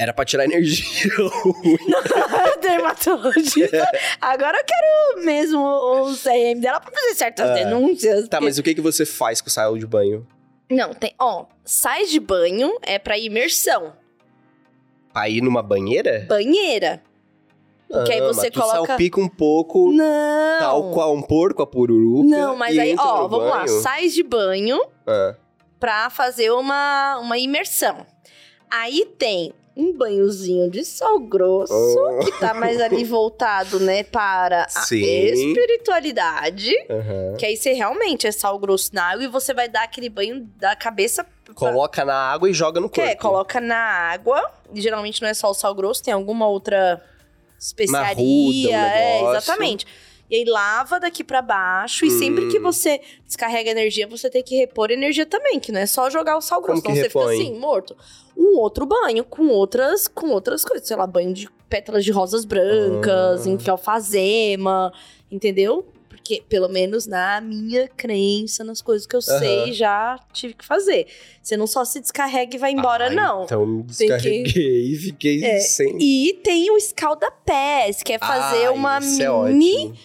[0.00, 0.86] Era pra tirar energia.
[2.60, 3.86] Dermatologista.
[4.20, 7.54] Agora eu quero mesmo o CRM dela pra fazer certas Ah.
[7.54, 8.22] denúncias.
[8.28, 10.26] tá, porque- mas o que, que você faz com sal de banho?
[10.70, 11.12] Não, tem.
[11.18, 13.92] Ó, sais de banho é pra imersão.
[15.28, 16.24] Ir numa banheira?
[16.28, 17.02] Banheira.
[17.88, 20.58] Porque aí Ah, você tu coloca- salpica um pouco, Não.
[20.60, 22.28] tal qual um porco a pururuca.
[22.28, 23.64] Não, mas aí, ó, vamos lá.
[23.64, 23.80] banho.
[23.80, 25.34] Sais de banho Ah.
[25.80, 28.06] pra fazer uma, uma imersão.
[28.70, 32.18] Aí tem um banhozinho de sal grosso, Oh.
[32.24, 35.02] que tá mais ali voltado, né, para a Sim.
[35.02, 36.72] espiritualidade.
[36.88, 37.36] Aham.
[37.38, 40.46] Que aí você realmente é sal grosso na água e você vai dar aquele banho
[40.56, 41.24] da cabeça.
[41.54, 43.10] Coloca na água e joga no Que corpo.
[43.12, 44.50] é, coloca na água.
[44.72, 47.02] E geralmente não é só o sal grosso, tem alguma outra
[47.58, 48.70] especiaria.
[48.70, 49.86] Um é, exatamente.
[50.30, 52.04] E aí lava daqui pra baixo.
[52.04, 52.62] E sempre que Hum.
[52.62, 55.58] você descarrega energia, você tem que repor energia também.
[55.58, 56.82] Que não é só jogar o sal grosso.
[56.82, 57.34] Como você fica repõe?
[57.34, 57.96] assim, morto.
[58.42, 60.88] Um outro banho com outras, com outras coisas.
[60.88, 63.50] Sei lá, banho de pétalas de rosas brancas, Ah.
[63.50, 64.90] enfim, alfazema.
[65.30, 65.86] Entendeu?
[66.08, 69.38] Porque, pelo menos na minha crença, nas coisas que eu Aham.
[69.38, 71.06] sei, já tive que fazer.
[71.42, 73.44] Você não só se descarrega e vai embora, Ai, não.
[73.44, 75.98] Então me Tem que- descarreguei e fiquei É, sem.
[76.00, 79.26] E tem o escalda-pés, que é fazer Ai, uma é mini
[79.86, 79.96] ótimo.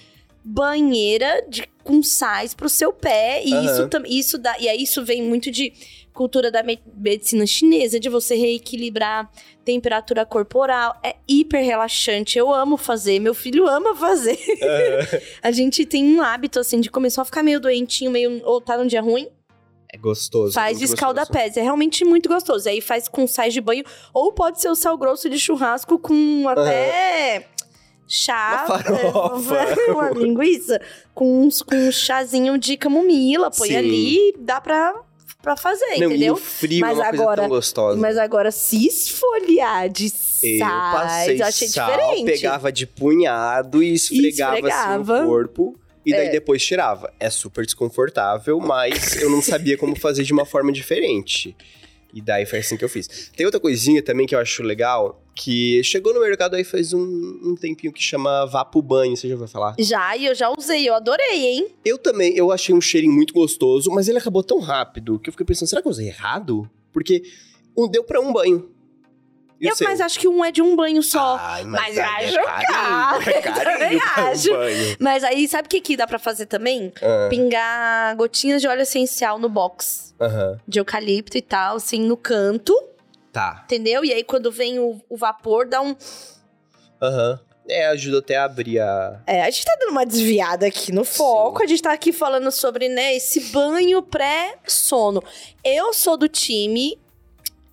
[0.43, 3.43] banheira de, com sais pro seu pé.
[3.43, 3.65] E Aham.
[3.65, 5.73] isso, isso dá, e aí isso vem muito de
[6.15, 9.29] cultura da me- medicina chinesa, de você reequilibrar
[9.63, 10.95] temperatura corporal.
[11.03, 12.39] É hiper relaxante.
[12.39, 14.39] Eu amo fazer, meu filho ama fazer.
[15.43, 18.41] a gente tem um hábito, assim, de começar a ficar meio doentinho, meio.
[18.45, 19.27] ou tá num dia ruim,
[19.93, 20.53] É gostoso.
[20.53, 21.57] faz muito escalda-pés.
[21.57, 22.67] É realmente muito gostoso.
[22.69, 26.47] Aí faz com sais de banho, ou pode ser o sal grosso de churrasco com
[26.47, 27.47] até.
[28.07, 29.55] Chá, Uma farofa.
[29.55, 30.79] é, uma linguiça,
[31.13, 33.75] com, uns- com um chazinho de camomila, põe Sim.
[33.77, 34.93] ali, dá pra,
[35.45, 36.33] pra fazer, Não, E entendeu?
[36.33, 37.97] o frio Mas é uma coisa agora- tão gostosa.
[38.01, 42.25] Mas agora, se esfoliar de eu sais, passei eu achei sal, diferente.
[42.25, 45.23] pegava de punhado e esfregava, assim esfregava.
[45.23, 45.79] o corpo.
[46.05, 46.31] E daí É.
[46.31, 47.11] depois tirava.
[47.19, 51.55] É super desconfortável, mas eu não sabia como fazer de uma forma diferente.
[52.15, 53.29] E daí foi assim que eu fiz.
[53.35, 57.01] Tem outra coisinha também que eu acho legal, que chegou no mercado aí faz um,
[57.01, 59.75] um tempinho que chama Vapo Banho, você já ouviu falar?
[59.77, 61.67] Já, e eu já usei, eu adorei, hein?
[61.83, 65.33] Eu também, eu achei um cheirinho muito gostoso, mas ele acabou tão rápido que eu
[65.33, 66.69] fiquei pensando, será que eu usei errado?
[66.93, 67.21] Porque
[67.75, 68.71] um deu pra um banho.
[69.59, 71.37] E Eu, mas acho que um é de um banho só.
[71.39, 74.49] Ai, Mas aí acho é caro, é carinho também pra um acho.
[74.51, 74.97] banho.
[74.99, 76.91] Mas aí, sabe o que, que dá pra fazer também?
[77.01, 80.13] Ah, Pingar gotinhas de óleo essencial no box.
[80.19, 82.73] Aham, De eucalipto e tal, assim, no canto,
[83.31, 83.61] tá.
[83.65, 84.03] entendeu?
[84.03, 85.95] E aí, quando vem o, o vapor, dá um.
[87.01, 87.39] Aham.
[87.67, 89.23] É, ajuda até a abrir a.
[89.25, 91.57] É, a gente tá dando uma desviada aqui no foco.
[91.59, 91.63] Sim.
[91.63, 95.23] A gente tá aqui falando sobre, né, esse banho pré-sono.
[95.63, 96.99] Eu sou do time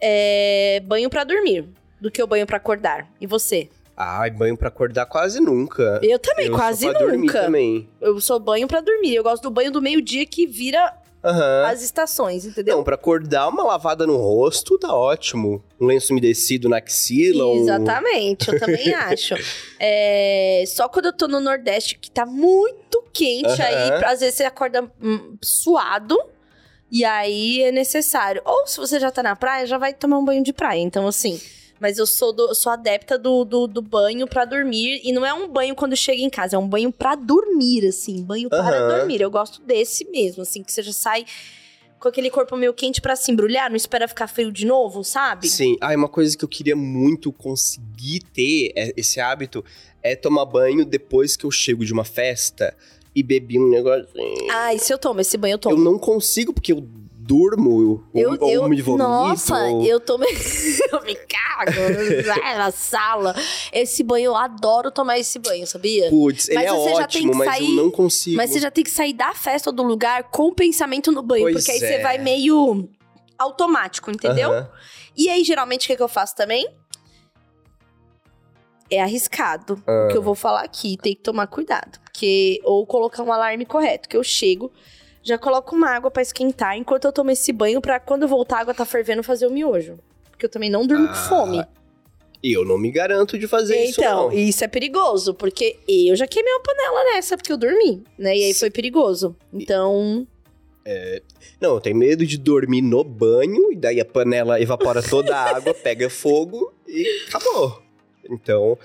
[0.02, 1.64] é, banho pra dormir,
[2.00, 3.08] do que o banho pra acordar.
[3.20, 3.68] E você?
[3.96, 6.00] Ai, banho pra acordar quase nunca.
[6.02, 7.42] Eu também, Eu quase sou pra dormir nunca.
[7.42, 7.88] também.
[8.00, 9.14] Eu sou banho pra dormir.
[9.14, 11.66] Eu gosto do banho do meio-dia que vira Aham.
[11.66, 12.76] as estações, entendeu?
[12.78, 15.62] Não, pra acordar, uma lavada no rosto tá ótimo.
[15.80, 17.44] Um lenço umedecido na axila.
[17.44, 19.34] ou- Exatamente, eu também acho.
[19.78, 23.62] É, só quando eu tô no Nordeste, que tá muito quente, Aham.
[23.64, 26.18] aí às vezes você acorda hum, suado.
[26.92, 28.42] E aí é necessário.
[28.44, 30.78] Ou se você já tá na praia, já vai tomar um banho de praia.
[30.80, 31.40] Então, assim.
[31.80, 35.00] Mas eu sou, do- eu sou adepta do, do, do banho pra dormir.
[35.02, 38.22] E não é um banho quando chega em casa, é um banho pra dormir, assim.
[38.22, 38.98] Banho para Aham.
[38.98, 39.20] dormir.
[39.20, 41.24] Eu gosto desse mesmo, assim, que você já sai
[41.98, 45.48] com aquele corpo meio quente pra se embrulhar, não espera ficar frio de novo, sabe?
[45.48, 45.76] Sim.
[45.80, 49.64] Ah, uma coisa que eu queria muito conseguir ter, é- esse hábito,
[50.02, 52.76] é tomar banho depois que eu chego de uma festa
[53.14, 54.48] e bebi um negocinho.
[54.50, 55.76] Ah, e se eu tomo esse banho, eu tomo.
[55.76, 56.80] Eu não consigo, porque eu
[57.24, 59.02] durmo, Eu, ou, eu, ou me vomito.
[59.08, 60.28] nossa, ou- eu tomei.
[60.92, 61.70] eu me cago
[62.58, 63.34] na sala.
[63.72, 66.10] Esse banho, eu adoro tomar esse banho, sabia?
[66.10, 68.36] Putz, ele Mas é você já tem ótimo, mas sair- eu não consigo.
[68.36, 71.22] Mas você já tem que sair da festa ou do lugar com o pensamento no
[71.22, 71.96] banho, Pois porque aí é.
[71.96, 72.88] você vai meio
[73.38, 74.50] automático, entendeu?
[74.50, 74.68] Aham.
[75.16, 76.66] E aí, geralmente, o que, que eu faço também?
[78.90, 79.82] É arriscado.
[79.86, 80.06] Ah.
[80.06, 81.98] O que eu vou falar aqui, tem que tomar cuidado.
[82.12, 84.70] Porque, ou colocar um alarme correto, que eu chego,
[85.22, 88.58] já coloco uma água pra esquentar, enquanto eu tomo esse banho, pra quando eu voltar
[88.58, 89.98] a água tá fervendo, fazer o miojo.
[90.30, 91.64] Porque eu também não durmo com Ah, fome.
[92.42, 96.26] E eu não me garanto de fazer isso, Então, isso é perigoso, porque eu já
[96.26, 98.36] queimei uma panela nessa, porque eu dormi, né?
[98.36, 99.34] E aí foi perigoso.
[99.52, 100.26] Então,
[101.60, 105.56] Não, eu tenho medo de dormir no banho, e daí a panela evapora toda a
[105.56, 107.80] água, pega fogo e acabou.
[108.28, 108.76] Então,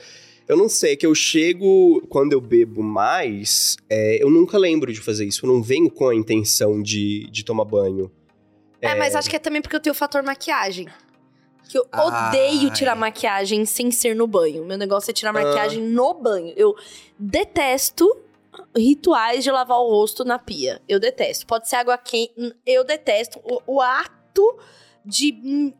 [0.48, 4.92] eu não sei, é que eu chego, quando eu bebo mais, é, eu nunca lembro
[4.94, 5.46] de fazer isso.
[5.46, 8.12] Eu não venho com a intenção de, de tomar banho.
[8.82, 10.88] É, mas acho que é também porque eu tenho o fator maquiagem.
[11.70, 12.30] Que eu Ai.
[12.30, 14.64] odeio tirar maquiagem sem ser no banho.
[14.64, 15.34] Meu negócio é tirar Ah.
[15.44, 16.54] maquiagem no banho.
[16.56, 16.76] Eu
[17.20, 18.08] detesto
[18.76, 20.82] rituais de lavar o rosto na pia.
[20.88, 21.46] Eu detesto.
[21.46, 22.34] Pode ser água quente.
[22.66, 24.58] Eu detesto o, o ato
[25.06, 25.74] de hum,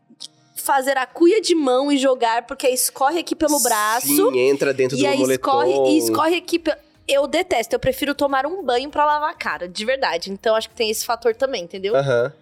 [0.62, 4.06] fazer a cuia de mão e jogar, porque escorre aqui pelo braço.
[4.06, 5.62] Sim, entra dentro e do aí moletom.
[5.62, 6.58] escorre, e escorre aqui.
[6.58, 7.74] pe- Eu detesto.
[7.74, 10.30] Eu prefiro tomar um banho pra lavar a cara, de verdade.
[10.30, 11.96] Então acho que tem esse fator também, entendeu?
[11.96, 12.32] Aham.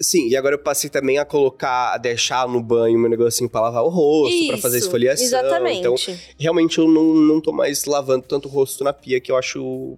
[0.00, 3.60] Sim, e agora eu passei também a colocar, a deixar no banho meu negocinho pra
[3.60, 5.24] lavar o rosto, pra fazer esfoliação.
[5.24, 5.78] Exatamente.
[5.78, 5.94] Então,
[6.38, 9.96] realmente eu não, não tô mais lavando tanto o rosto na pia, que eu acho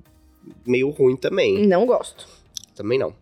[0.66, 1.66] meio ruim também.
[1.66, 2.28] Não gosto.
[2.74, 3.14] Também não.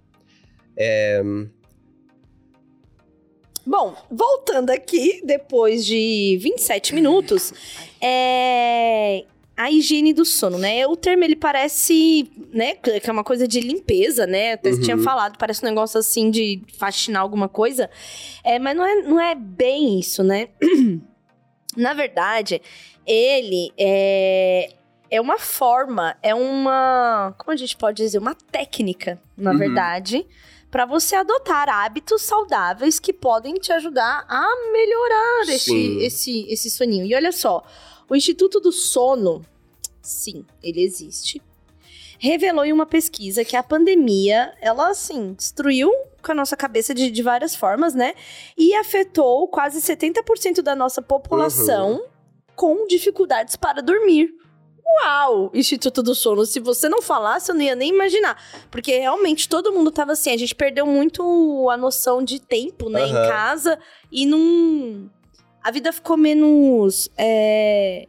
[3.65, 7.53] Bom, voltando aqui, depois de 27 minutos,
[8.01, 9.25] é
[9.57, 10.85] a higiene do sono, né?
[10.87, 14.55] O termo, ele parece, né, que é uma coisa de limpeza, né?
[14.55, 14.85] Até você Uhum.
[14.85, 17.89] tinha falado, parece um negócio assim de faxinar alguma coisa.
[18.43, 20.49] É, mas não é, não é bem isso, né?
[21.77, 22.61] Na verdade,
[23.07, 24.71] ele é,
[25.11, 27.35] é uma forma, é uma.
[27.39, 28.19] Como a gente pode dizer?
[28.19, 29.59] Uma técnica, na Uhum.
[29.59, 30.27] verdade,
[30.73, 37.05] para você adotar hábitos saudáveis que podem te ajudar a melhorar esse, esse, esse soninho.
[37.05, 37.63] E olha só,
[38.09, 39.45] o Instituto do Sono,
[40.01, 41.43] sim, ele existe.
[42.19, 47.11] Revelou em uma pesquisa que a pandemia, ela assim, destruiu com a nossa cabeça de,
[47.11, 48.15] de várias formas, né?
[48.57, 52.03] E afetou quase 70% da nossa população
[52.57, 54.35] com dificuldades para dormir.
[55.01, 55.51] Uau!
[55.55, 56.45] Instituto do Sono.
[56.45, 58.37] Se você não falasse, eu não ia nem imaginar.
[58.71, 60.31] Porque realmente todo mundo tava assim.
[60.31, 63.07] A gente perdeu muito a noção de tempo, né?
[63.07, 63.29] Em Aham.
[63.29, 63.79] casa.
[64.11, 65.11] E não.
[65.63, 67.09] A vida ficou menos.
[67.17, 68.07] é,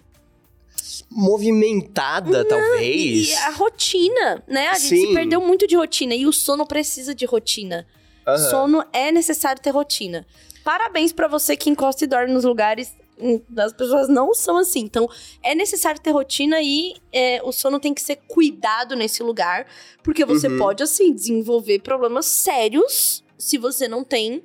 [1.10, 3.30] Movimentada, talvez.
[3.30, 4.67] E a rotina, né?
[4.69, 5.13] A gente se Sim.
[5.13, 6.13] perdeu muito de rotina.
[6.15, 7.88] E o sono precisa de rotina.
[8.28, 8.38] Aham.
[8.50, 10.26] Sono é necessário ter rotina.
[10.63, 12.96] Parabéns pra você que encosta e dorme nos lugares.
[13.58, 14.80] As pessoas não são assim.
[14.82, 15.08] Então,
[15.44, 19.66] é necessário ter rotina e é, o sono tem que ser cuidado nesse lugar.
[20.04, 20.58] Porque você Uhum.
[20.58, 24.42] pode, assim, desenvolver problemas sérios se você não tem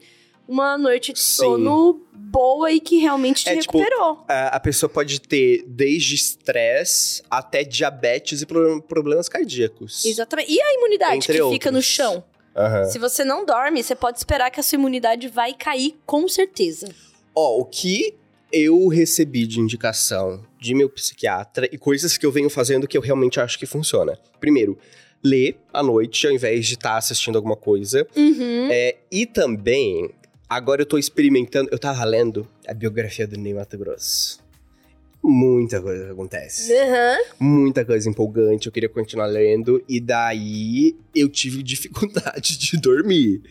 [0.46, 1.36] uma noite de Sim.
[1.42, 4.24] sono boa e que realmente te É, tipo, recuperou.
[4.28, 10.04] A, a pessoa pode ter desde estresse até diabetes e pro- problemas cardíacos.
[10.04, 10.50] Exatamente.
[10.52, 11.92] E a imunidade Entre que fica no outros.
[11.92, 12.24] chão?
[12.56, 12.84] Aham.
[12.86, 16.88] Se você não dorme, você pode esperar que a sua imunidade vai cair com certeza.
[17.34, 18.14] Ó, o que
[18.52, 23.02] eu recebi de indicação de meu psiquiatra e coisas que eu venho fazendo que eu
[23.02, 24.18] realmente acho que funciona.
[24.40, 24.78] Primeiro,
[25.22, 28.06] ler à noite ao invés de estar assistindo alguma coisa.
[28.16, 28.68] Uhum.
[28.70, 30.10] É, e também,
[30.48, 31.68] agora eu tô experimentando.
[31.70, 34.40] Eu tava lendo a biografia do Ney Mato Grosso.
[35.22, 36.72] muita coisa acontece.
[36.72, 37.18] Aham.
[37.40, 43.42] Muita coisa empolgante, eu queria continuar lendo, e daí eu tive dificuldade de dormir.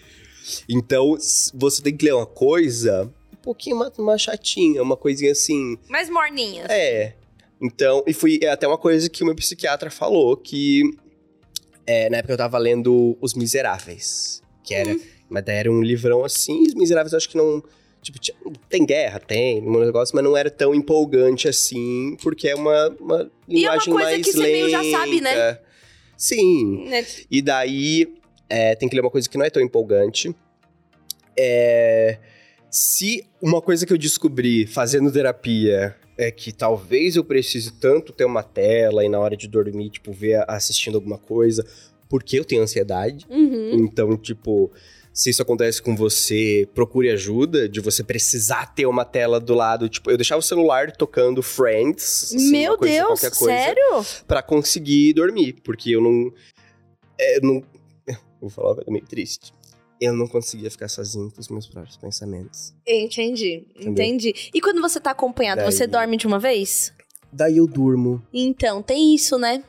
[0.68, 1.18] Então,
[1.54, 3.14] você tem que ler uma coisa
[3.48, 5.78] pouquinho mais, mais chatinha, uma coisinha assim.
[5.90, 6.70] Mais morninhas.
[6.70, 7.14] É.
[7.62, 10.84] Então, e foi até uma coisa que o meu psiquiatra falou, que
[11.86, 15.00] é, na época eu tava lendo Os Miseráveis, que era, Hum.
[15.30, 17.64] mas daí era um livrão assim, e Os Miseráveis eu acho que não,
[18.02, 18.38] tipo, tinha-
[18.70, 23.32] tem guerra, tem, um negócio, mas não era tão empolgante assim, porque é uma, uma
[23.48, 25.34] E é uma linguagem coisa mais que você meio já sabe, né?
[25.36, 25.64] lenta.
[26.16, 27.06] Sim, Né?
[27.32, 28.14] e daí,
[28.50, 30.36] é, tem que ler uma coisa que não é tão empolgante.
[31.36, 32.18] É,
[32.70, 38.26] se uma coisa que eu descobri fazendo terapia é que talvez eu precise tanto ter
[38.26, 41.66] uma tela e na hora de dormir, tipo, ver assistindo alguma coisa,
[42.10, 43.26] porque eu tenho ansiedade.
[43.30, 43.72] Uhum.
[43.74, 44.72] Então, tipo,
[45.14, 49.90] se isso acontece com você, procure ajuda, de você precisar ter uma tela do lado.
[49.90, 52.36] Tipo, eu deixava o celular tocando Friends.
[52.36, 54.06] assim, Meu coisa, Deus, coisa, sério?
[54.28, 56.32] Pra conseguir dormir, porque eu não.
[57.20, 57.64] é, eu não
[58.42, 59.54] vou falar coisa meio triste.
[60.00, 62.74] Eu não conseguia ficar sozinho com os meus próprios pensamentos.
[62.88, 63.92] Entendi, Entendeu?
[64.06, 64.50] entendi.
[64.54, 66.94] E quando você tá acompanhado, Daí- você dorme de uma vez?
[67.32, 68.22] Daí eu durmo.
[68.34, 69.64] Então, tem isso, né?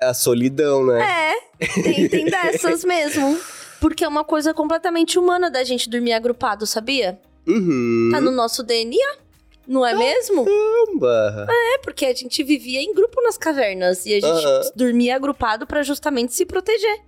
[0.00, 1.32] É a solidão, né?
[1.58, 3.38] É, tem, tem dessas mesmo.
[3.80, 7.18] Porque é uma coisa completamente humana da gente dormir agrupado, sabia?
[7.46, 8.10] Uhum.
[8.12, 9.16] Tá no nosso DNA,
[9.66, 10.44] não é mesmo?
[10.44, 11.46] Caramba.
[11.50, 14.60] É, porque a gente vivia em grupo nas cavernas e a gente Aham.
[14.76, 17.00] dormia agrupado pra justamente se proteger.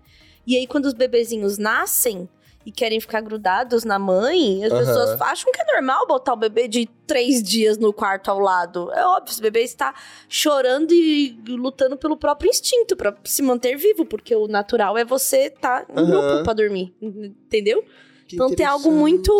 [0.46, 2.28] E aí, quando os bebezinhos nascem
[2.64, 4.84] e querem ficar grudados na mãe, as Aham.
[4.84, 8.92] pessoas acham que é normal botar o bebê de três dias no quarto ao lado.
[8.92, 9.94] É óbvio, esse bebê está
[10.28, 15.46] chorando e lutando pelo próprio instinto pra se manter vivo, porque o natural é você
[15.46, 16.06] estar em Aham.
[16.06, 16.94] grupo pra dormir.
[17.00, 17.82] Entendeu?
[18.30, 19.32] Que então tem algo muito.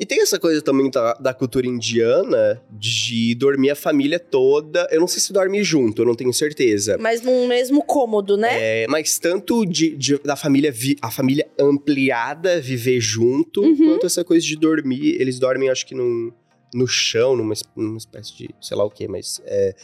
[0.00, 4.88] E tem essa coisa também da, da cultura indiana de dormir a família toda.
[4.90, 6.98] Eu não sei se dorme junto, eu não tenho certeza.
[6.98, 8.82] Mas num mesmo cômodo, né?
[8.82, 13.76] É, mas tanto de, de- da família, vi- a família ampliada viver junto, Uhum.
[13.92, 15.16] quanto essa coisa de dormir.
[15.20, 16.32] Eles dormem, acho que num,
[16.74, 19.74] no chão, numa, numa espécie de sei lá o que, mas é,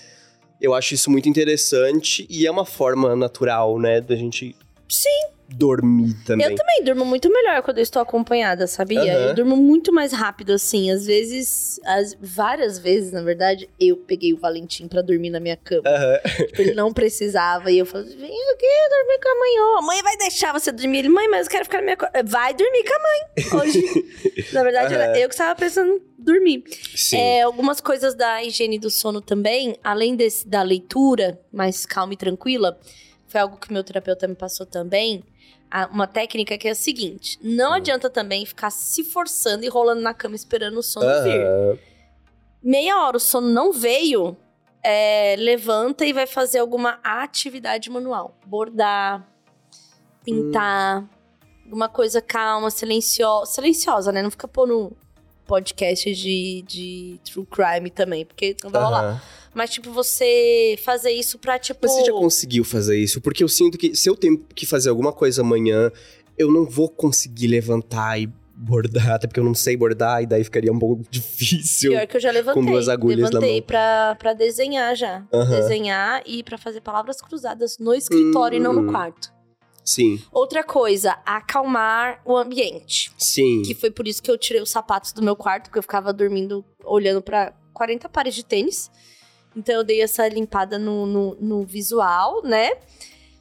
[0.60, 4.56] eu acho isso muito interessante e é uma forma natural, né, da gente
[4.88, 5.08] Sim.
[5.48, 6.46] Dormir também.
[6.46, 9.00] Eu também durmo muito melhor quando eu estou acompanhada, sabia?
[9.00, 9.28] Aham.
[9.28, 10.90] Eu durmo muito mais rápido, assim.
[10.90, 15.56] Às vezes, as, várias vezes, na verdade, eu peguei o Valentim pra dormir na minha
[15.56, 15.88] cama.
[15.88, 16.18] Aham.
[16.46, 17.70] Tipo, ele não precisava.
[17.70, 19.60] E eu falei, vem aqui dormir com a mãe.
[19.60, 20.98] Ô, a mãe vai deixar você dormir.
[20.98, 22.12] Ele, mãe, mas eu quero ficar na minha cama.
[22.24, 23.62] Vai dormir com a mãe.
[23.62, 23.82] Hoje,
[24.52, 25.16] na verdade, era Aham.
[25.16, 26.64] eu que estava precisando dormir.
[26.94, 27.18] Sim.
[27.18, 32.16] É, algumas coisas da higiene do sono também, além desse, da leitura mais calma e
[32.16, 32.78] tranquila,
[33.28, 35.22] foi algo que meu terapeuta me passou também.
[35.90, 37.74] Uma técnica que é a seguinte: não Hum.
[37.74, 41.40] adianta também ficar se forçando e rolando na cama esperando o sono vir.
[41.46, 41.78] Aham.
[42.62, 44.36] Meia hora o sono não veio,
[44.82, 48.36] é, levanta e vai fazer alguma atividade manual.
[48.46, 49.26] Bordar,
[50.24, 51.08] pintar,
[51.64, 53.52] alguma coisa calma, silenciosa.
[53.52, 54.22] Silenciosa, né?
[54.22, 54.96] Não fica pondo
[55.46, 59.22] podcast de, de true crime também, porque não vai rolar.
[59.56, 61.80] Mas, tipo, você fazer isso pra, tipo.
[61.82, 63.22] Mas você já conseguiu fazer isso?
[63.22, 65.90] Porque eu sinto que se eu tenho que fazer alguma coisa amanhã,
[66.36, 70.44] eu não vou conseguir levantar e bordar, até porque eu não sei bordar, e daí
[70.44, 71.92] ficaria um pouco difícil.
[71.92, 72.62] Pior que eu já levantei.
[72.62, 73.66] com duas agulhas na levantei mão.
[73.66, 75.24] Pra, pra desenhar já.
[75.32, 75.60] Aham.
[75.60, 78.82] Desenhar e pra fazer palavras cruzadas no escritório e não Hum.
[78.82, 79.34] no quarto.
[79.82, 83.10] Sim, Outra coisa, acalmar o ambiente.
[83.16, 83.62] sim.
[83.62, 86.12] Que foi por isso que eu tirei os sapatos do meu quarto, porque eu ficava
[86.12, 88.90] dormindo olhando pra 40 pares de tênis.
[89.56, 92.72] Então eu dei essa limpada no, no, no visual, né?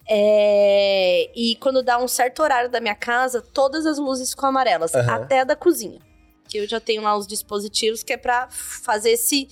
[0.07, 4.93] É, E quando dá um certo horário da minha casa, todas as luzes ficam amarelas,
[4.95, 5.13] Aham.
[5.15, 5.99] até a da cozinha.
[6.47, 9.47] Que eu já tenho lá os dispositivos que é pra fazer esse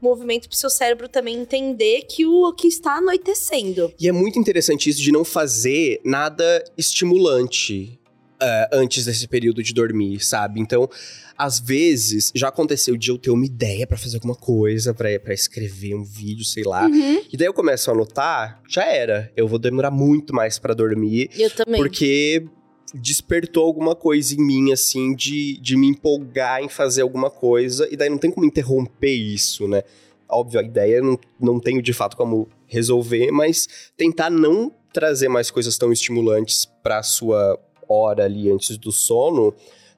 [0.00, 3.92] movimento pro seu cérebro também entender que o que está anoitecendo.
[3.98, 7.98] E é muito interessante isso de não fazer nada estimulante
[8.40, 10.60] é, antes desse período de dormir, sabe?
[10.60, 10.88] Então,
[11.36, 15.34] às vezes, já aconteceu de eu ter uma ideia pra fazer alguma coisa, pra pra
[15.34, 16.86] escrever um vídeo, sei lá.
[16.86, 17.22] Uhum.
[17.32, 19.32] E daí eu começo a anotar, já era.
[19.36, 21.30] Eu vou demorar muito mais pra dormir.
[21.34, 21.80] Eu também.
[21.80, 22.46] Porque
[22.94, 27.96] despertou alguma coisa em mim, assim, de, de me empolgar em fazer alguma coisa, e
[27.96, 29.82] daí não tem como interromper isso, né?
[30.28, 35.50] Óbvio, a ideia não, não tenho de fato como resolver, mas tentar não trazer mais
[35.50, 39.54] coisas tão estimulantes pra sua hora ali antes do sono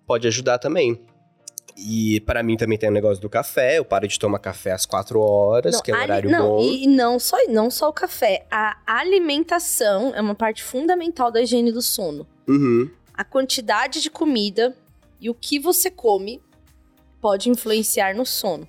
[0.07, 1.01] pode ajudar também.
[1.77, 4.85] E para mim também tem o negócio do café, eu paro de tomar café às
[4.85, 6.61] quatro horas, Não, que é um horário não, bom.
[6.61, 8.47] E não só, não só o café.
[8.51, 12.27] A alimentação é uma parte fundamental da higiene do sono.
[12.49, 12.91] Uhum.
[13.15, 14.77] A quantidade de comida
[15.21, 16.43] e o que você come
[17.21, 18.67] pode influenciar no sono.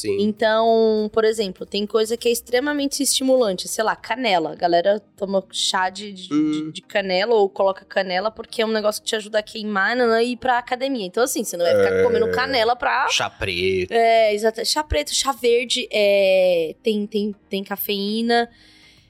[0.00, 0.16] Sim.
[0.20, 4.52] Então, por exemplo, tem coisa que é extremamente estimulante, sei lá, canela.
[4.52, 6.50] A galera toma chá de, de, Hum.
[6.52, 9.96] de- de canela ou coloca canela porque é um negócio que te ajuda a queimar
[9.96, 11.04] né, e ir pra academia.
[11.04, 12.02] Então, assim, você não vai ficar É.
[12.04, 13.08] comendo canela pra.
[13.08, 13.90] Chá preto.
[13.92, 14.64] É, exato.
[14.64, 18.48] Chá preto, chá verde, é, tem, tem, tem cafeína.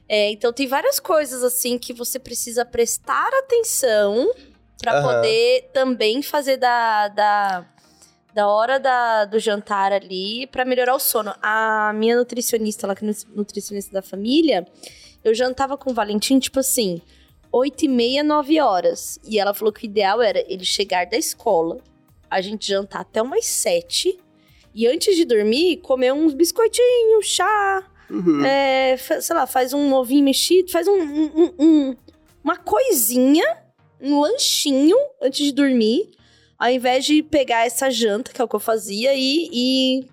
[0.07, 4.31] É, então, tem várias coisas, assim, que você precisa prestar atenção
[4.81, 5.03] pra Aham.
[5.17, 7.65] poder também fazer da, da,
[8.33, 11.33] da hora da, do jantar ali pra melhorar o sono.
[11.41, 14.65] A minha nutricionista, lá que é nutricionista da família,
[15.23, 17.01] eu jantava com o Valentim, tipo assim,
[17.51, 19.19] 8 e meia, 9 horas.
[19.27, 21.77] E ela falou que o ideal era ele chegar da escola,
[22.29, 24.17] a gente jantar até umas 7
[24.73, 28.45] e antes de dormir, comer uns biscoitinhos, chá, Uhum.
[28.45, 31.95] é, sei lá, faz um ovinho mexido, faz um- um- um-
[32.43, 33.43] uma coisinha,
[33.99, 36.09] um lanchinho antes de dormir,
[36.59, 40.09] ao invés de pegar essa janta, que é o que eu fazia, e, e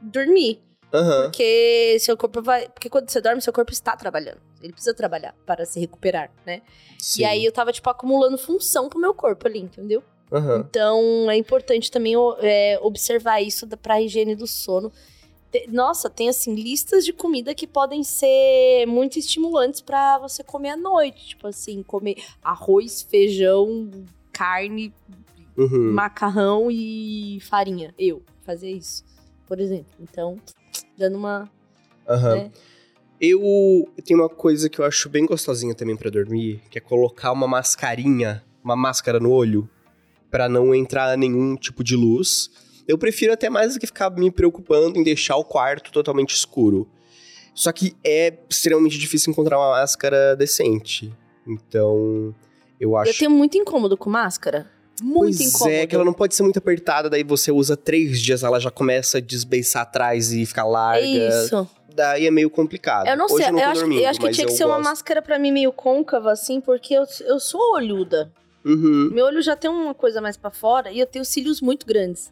[0.00, 0.62] dormir.
[0.92, 1.24] Aham.
[1.24, 2.68] Porque seu corpo vai.
[2.68, 4.40] Porque quando você dorme, seu corpo está trabalhando.
[4.62, 6.62] Ele precisa trabalhar para se recuperar, né?
[6.98, 7.22] Sim.
[7.22, 10.02] E aí eu tava, tipo, acumulando função pro meu corpo ali, entendeu?
[10.32, 10.64] Aham.
[10.68, 14.92] Então é importante também é, observar isso pra higiene do sono.
[15.68, 20.76] Nossa, tem assim listas de comida que podem ser muito estimulantes pra você comer à
[20.76, 21.28] noite.
[21.28, 23.90] Tipo assim, comer arroz, feijão,
[24.32, 24.92] carne,
[25.58, 25.92] Uhum.
[25.92, 27.92] macarrão e farinha.
[27.98, 29.04] Eu fazer isso,
[29.46, 29.92] por exemplo.
[30.00, 30.36] Então,
[30.96, 31.50] dando uma.
[32.08, 32.34] Aham.
[32.36, 32.50] né?
[33.20, 33.40] Eu
[34.04, 37.48] tenho uma coisa que eu acho bem gostosinha também pra dormir, que é colocar uma
[37.48, 39.68] mascarinha, uma máscara no olho,
[40.30, 42.48] pra não entrar nenhum tipo de luz.
[42.86, 46.88] Eu prefiro até mais do que ficar me preocupando em deixar o quarto totalmente escuro.
[47.52, 51.12] Só que é extremamente difícil encontrar uma máscara decente.
[51.44, 52.32] Então,
[52.78, 53.10] eu acho.
[53.10, 54.70] Eu tenho muito incômodo com máscara.
[55.02, 55.70] Muito pois incômodo.
[55.76, 58.70] é, que ela não pode ser muito apertada, daí você usa três dias, ela já
[58.70, 61.06] começa a desbeiçar atrás e ficar larga.
[61.06, 61.68] Isso.
[61.94, 63.08] Daí é meio complicado.
[63.08, 64.64] Eu não Hoje sei, eu não eu, acho, dormindo, eu acho que tinha que ser
[64.64, 64.88] uma gosto.
[64.88, 68.30] máscara pra mim meio côncava, assim, porque eu, eu sou olhuda.
[68.64, 69.10] Uhum.
[69.12, 72.30] Meu olho já tem uma coisa mais pra fora e eu tenho cílios muito grandes.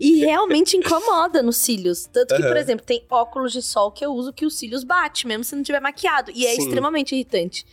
[0.00, 2.06] e realmente incomoda nos cílios.
[2.12, 2.58] Tanto que, por Aham.
[2.60, 5.62] exemplo, tem óculos de sol que eu uso que os cílios bate, mesmo se não
[5.62, 6.32] tiver maquiado.
[6.34, 6.62] E é Sim.
[6.62, 7.64] extremamente irritante.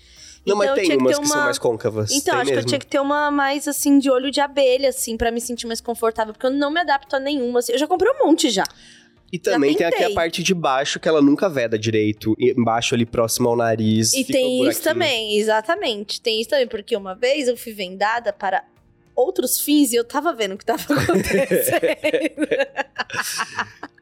[0.46, 2.12] Não, Então, mas tem que umas que são uma- mais côncavas.
[2.12, 2.68] Então, tem acho que eu mesmo.
[2.70, 5.82] tinha que ter uma mais, assim, de olho de abelha, assim, pra me sentir mais
[5.82, 6.34] confortável.
[6.34, 7.60] Porque eu não me adapto a nenhuma.
[7.60, 7.74] assim.
[7.74, 8.64] Eu já comprei um monte já.
[9.32, 12.36] E também tem aqui a parte de baixo que ela nunca veda direito.
[12.40, 14.12] Embaixo ali próximo ao nariz.
[14.14, 16.20] E tem isso também, exatamente.
[16.20, 18.64] Tem isso também, porque uma vez eu fui vendada para
[19.20, 22.48] outros fins e eu tava vendo o que tava acontecendo.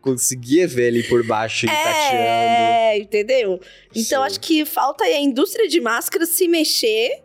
[0.02, 2.18] Conseguia ver ali por baixo e tateando.
[2.18, 3.60] é, entendeu?
[3.96, 4.28] Então Sim.
[4.28, 7.24] acho que falta aí a indústria de máscaras se mexer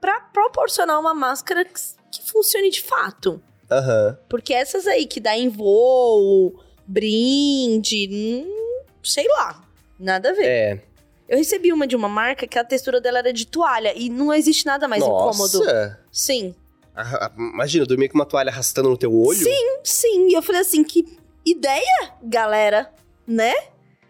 [0.00, 1.72] pra proporcionar uma máscara que,
[2.12, 3.42] que funcione de fato.
[3.70, 4.18] Aham.
[4.28, 9.62] Porque essas aí que dá em voo, brinde, hum, sei lá,
[9.98, 10.46] nada a ver.
[10.46, 10.80] É.
[11.28, 14.32] Eu recebi uma de uma marca que a textura dela era de toalha e não
[14.34, 15.58] existe nada mais incômodo.
[15.60, 16.00] Nossa.
[16.10, 16.54] Sim.
[17.36, 19.38] Imagina, dormir com uma toalha arrastando no teu olho?
[19.84, 21.04] Sim, e eu falei assim, que
[21.44, 22.92] ideia, galera,
[23.26, 23.52] né?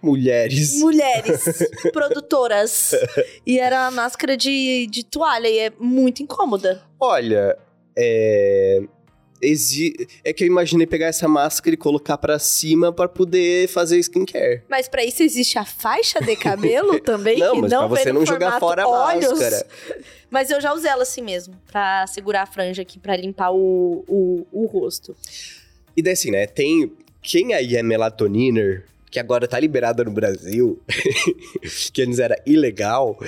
[0.02, 0.78] Mulheres.
[0.78, 1.44] Mulheres
[1.92, 2.94] produtoras.
[3.46, 6.82] E era uma máscara de, de toalha e é muito incômoda.
[6.98, 7.56] Olha,
[7.96, 8.80] é.
[9.40, 13.98] Exi- É que eu imaginei pegar essa máscara e colocar pra cima pra poder fazer
[13.98, 14.62] skincare.
[14.68, 18.24] Mas pra isso existe a faixa de cabelo também, Não, mas não pra você não
[18.26, 19.30] jogar fora a olhos.
[19.30, 19.66] máscara.
[20.30, 24.04] Mas eu já usei ela assim mesmo, pra segurar a franja aqui, pra limpar o,
[24.06, 25.16] o, o rosto.
[25.96, 26.46] E daí assim, né?
[26.46, 26.92] Tem.
[27.22, 30.80] Quem aí é melatoniner, que agora tá liberada no Brasil,
[31.92, 33.18] que antes era ilegal,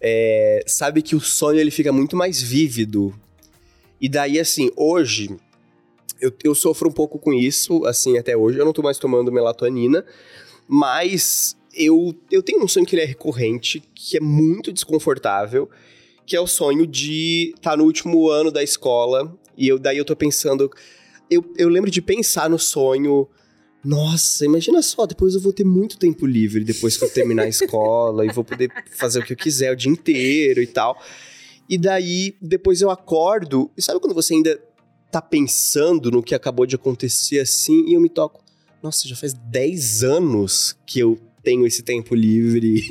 [0.00, 3.14] é, sabe que o sonho ele fica muito mais vívido.
[4.00, 5.36] E daí, assim, hoje.
[6.20, 8.58] Eu, eu sofro um pouco com isso, assim, até hoje.
[8.58, 10.04] Eu não tô mais tomando melatonina,
[10.68, 15.68] mas eu, eu tenho um sonho que ele é recorrente, que é muito desconfortável,
[16.24, 19.36] que é o sonho de estar tá no último ano da escola.
[19.56, 20.70] E eu, daí eu tô pensando,
[21.30, 23.28] eu, eu lembro de pensar no sonho.
[23.84, 27.48] Nossa, imagina só, depois eu vou ter muito tempo livre depois que eu terminar a
[27.48, 31.00] escola e vou poder fazer o que eu quiser o dia inteiro e tal.
[31.68, 34.60] E daí, depois eu acordo, e sabe quando você ainda
[35.16, 38.44] tá pensando no que acabou de acontecer assim, e eu me toco,
[38.82, 42.84] nossa, já faz 10 anos que eu tenho esse tempo livre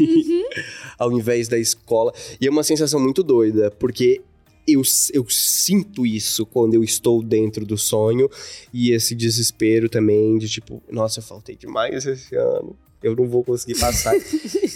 [0.97, 2.11] ao invés da escola.
[2.41, 4.21] E é uma sensação muito doida, porque
[4.67, 4.81] eu,
[5.13, 8.27] eu sinto isso quando eu estou dentro do sonho
[8.73, 12.75] e esse desespero também de tipo, nossa, eu faltei demais esse ano.
[13.05, 14.15] Eu não vou conseguir passar.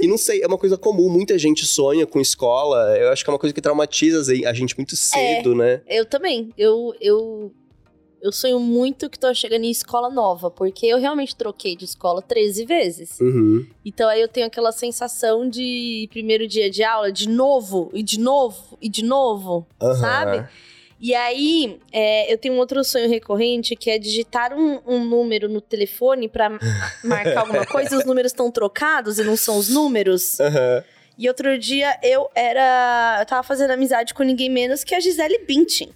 [0.02, 1.10] e não sei, é uma coisa comum.
[1.10, 2.98] Muita gente sonha com escola.
[2.98, 5.82] Eu acho que é uma coisa que traumatiza a gente muito cedo, né?
[5.88, 6.54] Eu também.
[6.58, 7.52] Eu, eu
[8.22, 12.22] Eu sonho muito que tô chegando em escola nova, porque eu realmente troquei de escola
[12.22, 13.20] 13 vezes.
[13.20, 13.66] Uhum.
[13.86, 18.20] Então aí eu tenho aquela sensação de primeiro dia de aula, de novo, e de
[18.20, 19.96] novo, e de novo, Aham.
[19.96, 20.50] sabe?
[21.00, 25.48] E aí, é, eu tenho um outro sonho recorrente que é digitar um, um número
[25.48, 26.50] no telefone pra
[27.04, 30.40] marcar alguma coisa e os números estão trocados e não são os números.
[30.40, 30.84] Aham.
[31.18, 33.18] E outro dia eu era.
[33.20, 35.90] Eu tava fazendo amizade com ninguém menos que a Gisele Bündchen.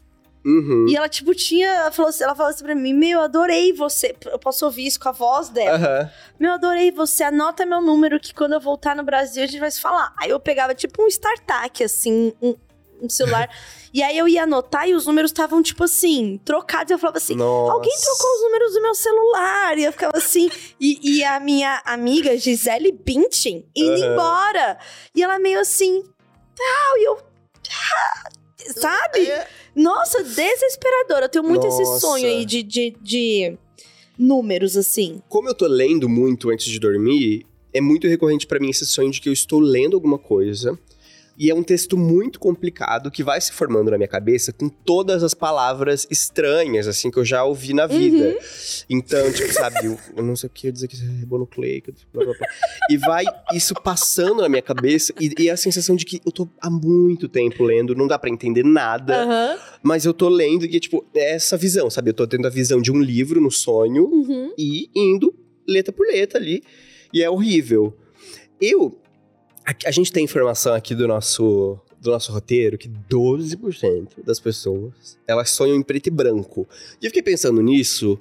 [0.46, 0.86] Uhum.
[0.90, 1.70] E ela, tipo, tinha.
[1.70, 4.14] Ela falou, assim, ela falou assim pra mim: Meu, eu adorei você.
[4.26, 5.78] Eu posso ouvir isso com a voz dela.
[5.78, 6.12] Aham.
[6.38, 7.24] Meu, eu adorei você.
[7.24, 10.14] Anota meu número que quando eu voltar no Brasil a gente vai se falar.
[10.20, 12.56] Aí eu pegava, tipo, um startup, assim, um,
[13.02, 13.50] um celular.
[13.94, 16.92] e aí eu ia anotar e os números estavam, tipo assim, trocados.
[16.92, 17.36] Eu falava assim.
[17.36, 17.74] Nossa.
[17.74, 19.78] Alguém trocou os números do meu celular.
[19.78, 20.50] E eu ficava assim.
[20.80, 24.14] E, e a minha amiga Gisele Bündchen indo Aham.
[24.14, 24.80] embora.
[25.16, 26.04] E ela meio assim.
[26.56, 27.18] Tal, e eu.
[27.72, 28.30] ah,
[28.76, 29.28] Sabe?
[29.30, 29.48] É.
[29.76, 31.24] Nossa, desesperador.
[31.24, 32.00] Eu tenho muito esse Nossa.
[32.00, 33.58] sonho aí de, de, de
[34.18, 35.22] números, assim.
[35.28, 39.12] Como eu tô lendo muito antes de dormir, é muito recorrente pra mim esse sonho
[39.12, 40.78] de que eu estou lendo alguma coisa.
[41.38, 45.24] E é um texto muito complicado que vai se formando na minha cabeça com todas
[45.24, 48.38] as palavras estranhas, assim, que eu já ouvi na vida.
[48.88, 52.24] Então, tipo, sabe, eu, eu não sei o que eu dizer que é ribonucleico, blá,
[52.26, 52.48] blá, blá.
[52.90, 56.48] E vai isso passando na minha cabeça e, e a sensação de que eu tô
[56.62, 59.58] há muito tempo lendo, não dá pra entender nada, Aham.
[59.82, 62.12] mas eu tô lendo e, tipo, é essa visão, sabe?
[62.12, 64.54] Eu tô tendo a visão de um livro no sonho Uhum.
[64.58, 65.34] e indo
[65.68, 66.62] letra por letra ali.
[67.12, 67.98] E é horrível.
[68.62, 69.00] Eu.
[69.66, 75.18] A, a gente tem informação aqui do nosso, do nosso roteiro que 12% das pessoas
[75.28, 76.68] elas sonham em preto e branco.
[77.02, 78.20] E eu fiquei pensando nisso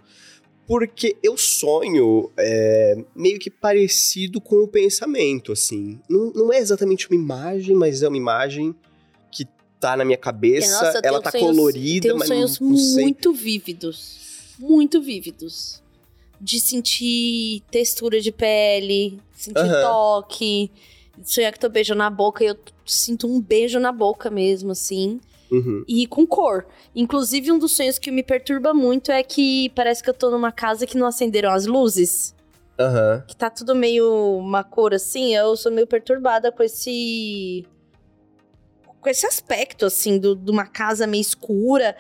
[0.66, 5.99] porque eu sonho é, meio que parecido com o pensamento, assim.
[6.09, 8.74] Não, não é exatamente uma imagem, mas é uma imagem
[9.30, 9.45] que
[9.80, 10.70] tá na minha cabeça.
[10.84, 13.03] Nossa, ela tá sonhos- colorida, Tenho mas sonhos não, não sei.
[13.03, 14.20] muito vívidos.
[14.59, 15.82] Muito vívidos.
[16.40, 19.82] De sentir textura de pele, sentir Aham.
[19.82, 20.70] toque,
[21.23, 22.57] sonhar que tô beijando na boca e eu
[22.87, 25.21] sinto um beijo na boca mesmo, assim.
[25.51, 25.85] Uhum.
[25.87, 26.67] E com cor.
[26.95, 30.51] Inclusive, um dos sonhos que me perturba muito é que parece que eu tô numa
[30.51, 32.35] casa que não acenderam as luzes.
[32.81, 33.23] Aham.
[33.29, 35.35] Que tá tudo meio uma cor assim.
[35.35, 37.67] Eu sou meio perturbada com esse.
[39.01, 41.95] Com esse aspecto, assim, do- de uma casa meio escura.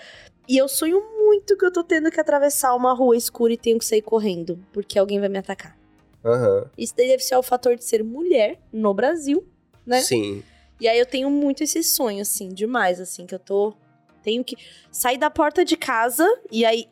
[0.48, 3.78] E eu sonho muito que eu tô tendo que atravessar uma rua escura e tenho
[3.78, 5.76] que sair correndo, porque alguém vai me atacar.
[6.24, 6.66] Aham.
[6.78, 9.44] Isso daí deve ser o fator de ser mulher no Brasil,
[9.86, 10.00] né?
[10.00, 10.42] Sim.
[10.80, 13.74] E aí eu tenho muito esse sonho, assim, demais, assim, que eu tô.
[14.22, 14.56] Tenho que
[14.90, 16.88] sair da porta de casa e aí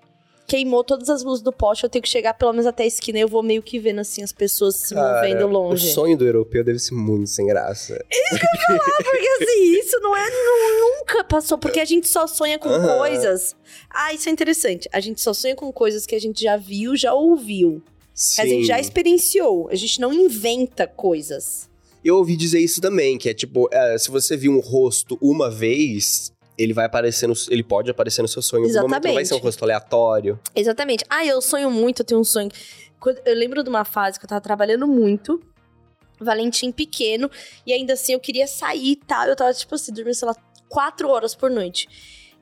[0.49, 3.19] queimou todas as luzes do poste, eu tenho que chegar pelo menos até a esquina
[3.19, 5.87] e eu vou meio que vendo, assim, as pessoas se Cara, movendo longe.
[5.89, 8.05] O sonho do europeu deve ser muito sem graça.
[9.05, 10.29] Porque assim, isso não é.
[10.29, 11.57] nu- nunca passou.
[11.57, 12.97] Porque a gente só sonha com Aham.
[12.99, 13.55] coisas.
[13.89, 14.89] Ah, isso é interessante.
[14.93, 17.81] A gente só sonha com coisas que a gente já viu, já ouviu.
[18.35, 19.69] Que a gente já experienciou.
[19.71, 21.69] A gente não inventa coisas.
[22.05, 25.51] Eu ouvi dizer isso também, que é tipo, é, se você viu um rosto uma
[25.51, 29.15] vez, ele vai aparecer no, ele pode aparecer no seu sonho em algum momento, não
[29.15, 29.45] vai ser um Exatamente.
[29.45, 30.41] rosto aleatório.
[30.55, 31.05] Exatamente.
[31.09, 32.51] Ah, eu sonho muito, eu tenho um sonho.
[33.25, 35.41] Eu lembro de uma fase que eu tava trabalhando muito.
[36.21, 37.31] Valentim pequeno.
[37.67, 39.27] E ainda assim eu queria sair e tal.
[39.27, 40.37] Eu tava, tipo assim, dormindo, sei lá,
[40.69, 41.89] quatro horas por noite.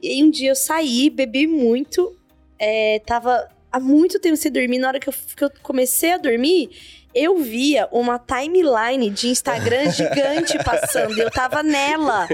[0.02, 2.16] E aí um dia eu saí, bebi muito.
[2.58, 4.78] é, tava há muito tempo sem dormir.
[4.78, 6.70] Na hora que eu, que eu comecei a dormir,
[7.14, 11.18] eu via uma timeline de Instagram gigante passando.
[11.18, 12.28] Eu tava nela.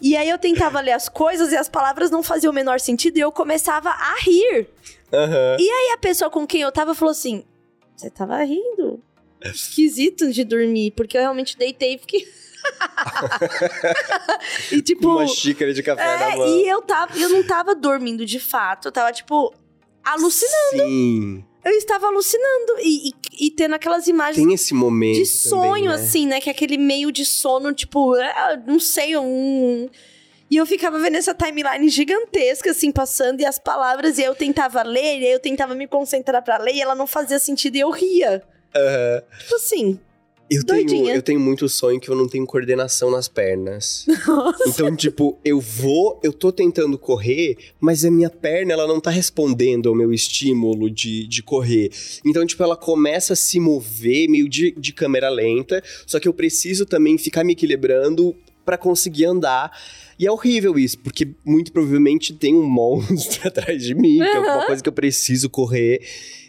[0.00, 3.16] E aí eu tentava ler as coisas e as palavras não faziam o menor sentido.
[3.16, 4.68] E eu começava a rir.
[5.12, 5.56] Aham.
[5.58, 7.44] E a pessoa com quem eu tava falou assim:
[7.96, 9.00] Você tava rindo?
[9.42, 12.26] Esquisito de dormir, porque eu realmente deitei e fiquei.
[14.72, 15.08] e tipo.
[15.08, 16.48] uma xícara de café na É, mão.
[16.48, 17.16] e eu tava.
[17.18, 18.88] Eu não tava dormindo de fato.
[18.88, 19.54] Eu tava, tipo,
[20.06, 20.84] alucinando.
[20.88, 21.44] Sim.
[21.64, 22.74] Eu estava alucinando.
[22.80, 25.94] E, e- e tendo aquelas imagens Tem esse momento de sonho, também, né?
[25.94, 26.40] assim, né?
[26.40, 29.88] Que é aquele meio de sono, tipo, ah, não sei, um.
[30.48, 34.80] E eu ficava vendo essa timeline gigantesca, assim, passando, e as palavras, e eu tentava
[34.84, 37.90] ler, e eu tentava me concentrar pra ler, e ela não fazia sentido, e eu
[37.90, 38.44] ria.
[38.74, 39.22] Aham.
[39.40, 40.00] Tipo assim.
[40.48, 44.06] Eu tenho, eu tenho muito sonho que eu não tenho coordenação nas pernas.
[44.68, 49.10] Então, tipo, eu vou, eu tô tentando correr, mas a minha perna, ela não tá
[49.10, 51.90] respondendo ao meu estímulo de, de correr.
[52.24, 56.34] Então, tipo, ela começa a se mover meio de, de câmera lenta, só que eu
[56.34, 59.70] preciso também ficar me equilibrando pra conseguir andar.
[60.18, 64.36] E é horrível isso, porque muito provavelmente tem um monstro atrás de mim, que é
[64.36, 66.02] alguma coisa que eu preciso correr.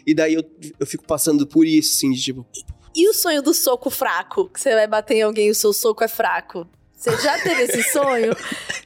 [0.06, 0.44] E daí eu,
[0.80, 2.46] eu fico passando por isso, assim, de tipo,
[2.94, 4.48] E o sonho do soco fraco?
[4.48, 6.66] Que você vai bater em alguém e o seu soco é fraco?
[6.96, 8.34] Você já teve esse sonho?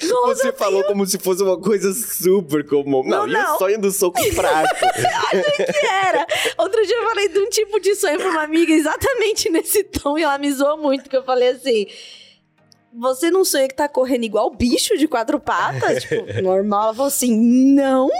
[0.04, 3.02] Nossa, Você falou como se fosse uma coisa super comum.
[3.04, 4.74] Não, Não, e o sonho do soco fraco?
[5.80, 6.26] que era.
[6.58, 10.18] Outro dia eu falei de um tipo de sonho pra uma amiga exatamente nesse tom
[10.18, 11.86] e ela me zoou muito, que eu falei assim...
[12.94, 16.02] Você não sonha que tá correndo igual bicho de quatro patas?
[16.04, 16.82] tipo, normal.
[16.88, 17.34] Ela falou assim,
[17.74, 18.10] não.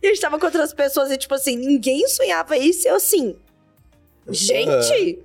[0.00, 2.86] E a gente tava com outras pessoas e, tipo assim, ninguém sonhava isso.
[2.86, 3.34] E eu assim,
[4.30, 5.18] gente,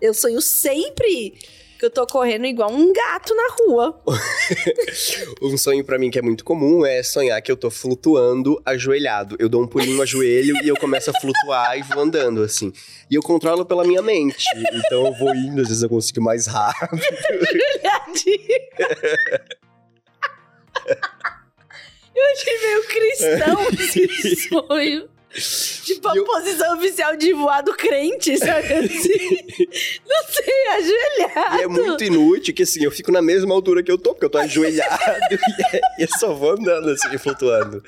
[0.00, 1.34] eu sonho sempre
[1.78, 4.00] que eu tô correndo igual um gato na rua.
[5.42, 9.34] Um sonho pra mim que é muito comum é sonhar que eu tô flutuando ajoelhado.
[9.40, 12.72] Eu dou um pulinho no ajoelho e eu começo a flutuar e vou andando, assim.
[13.10, 14.44] E eu controlo pela minha mente.
[14.72, 17.02] Então eu vou indo, às vezes eu consigo mais rápido.
[22.14, 25.08] Eu achei meio cristão esse sonho.
[25.84, 29.38] Tipo, a eu- posição oficial de voar do crente, sabe assim?
[30.06, 31.56] Não sei, ajoelhado.
[31.58, 34.26] E é muito inútil que, assim, eu fico na mesma altura que eu tô, porque
[34.26, 37.82] eu tô ajoelhado e, é- e eu só vou andando, assim, flutuando.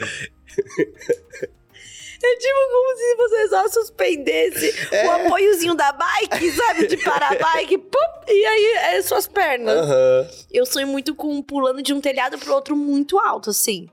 [2.26, 5.06] É tipo como se você só suspendesse É.
[5.06, 6.86] o apoiozinho da bike, sabe?
[6.86, 8.64] De parar a bike, pum, e aí
[8.96, 9.76] é suas pernas.
[9.76, 10.26] Aham.
[10.50, 13.90] Eu sonho muito com pulando de um telhado pro outro muito alto, assim.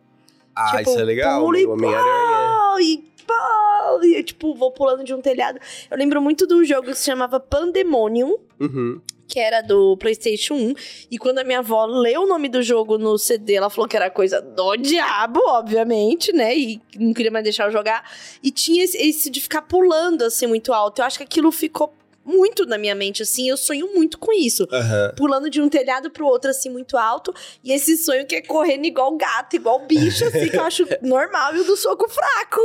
[0.56, 5.04] Ah, Tipo, isso é legal, pula e pau, e pau, e eu, tipo, vou pulando
[5.04, 5.60] de um telhado.
[5.90, 9.02] Eu lembro muito de um jogo que se chamava Pandemonium, Uhum.
[9.28, 10.74] que era do PlayStation 1.
[11.10, 13.96] E quando a minha avó leu o nome do jogo no CD, ela falou que
[13.96, 16.56] era coisa do diabo, obviamente, né?
[16.58, 18.04] E não queria mais deixar eu jogar.
[18.44, 21.00] E tinha esse, esse de ficar pulando assim muito alto.
[21.02, 21.94] Eu acho que aquilo ficou
[22.24, 23.50] muito na minha mente, assim.
[23.50, 24.68] Eu sonho muito com isso.
[24.72, 25.14] Aham.
[25.18, 27.34] Pulando de um telhado pro outro, assim, muito alto.
[27.64, 31.56] E esse sonho que é correndo igual gato, igual bicho, assim, que eu acho normal.
[31.56, 32.62] E o do soco fraco.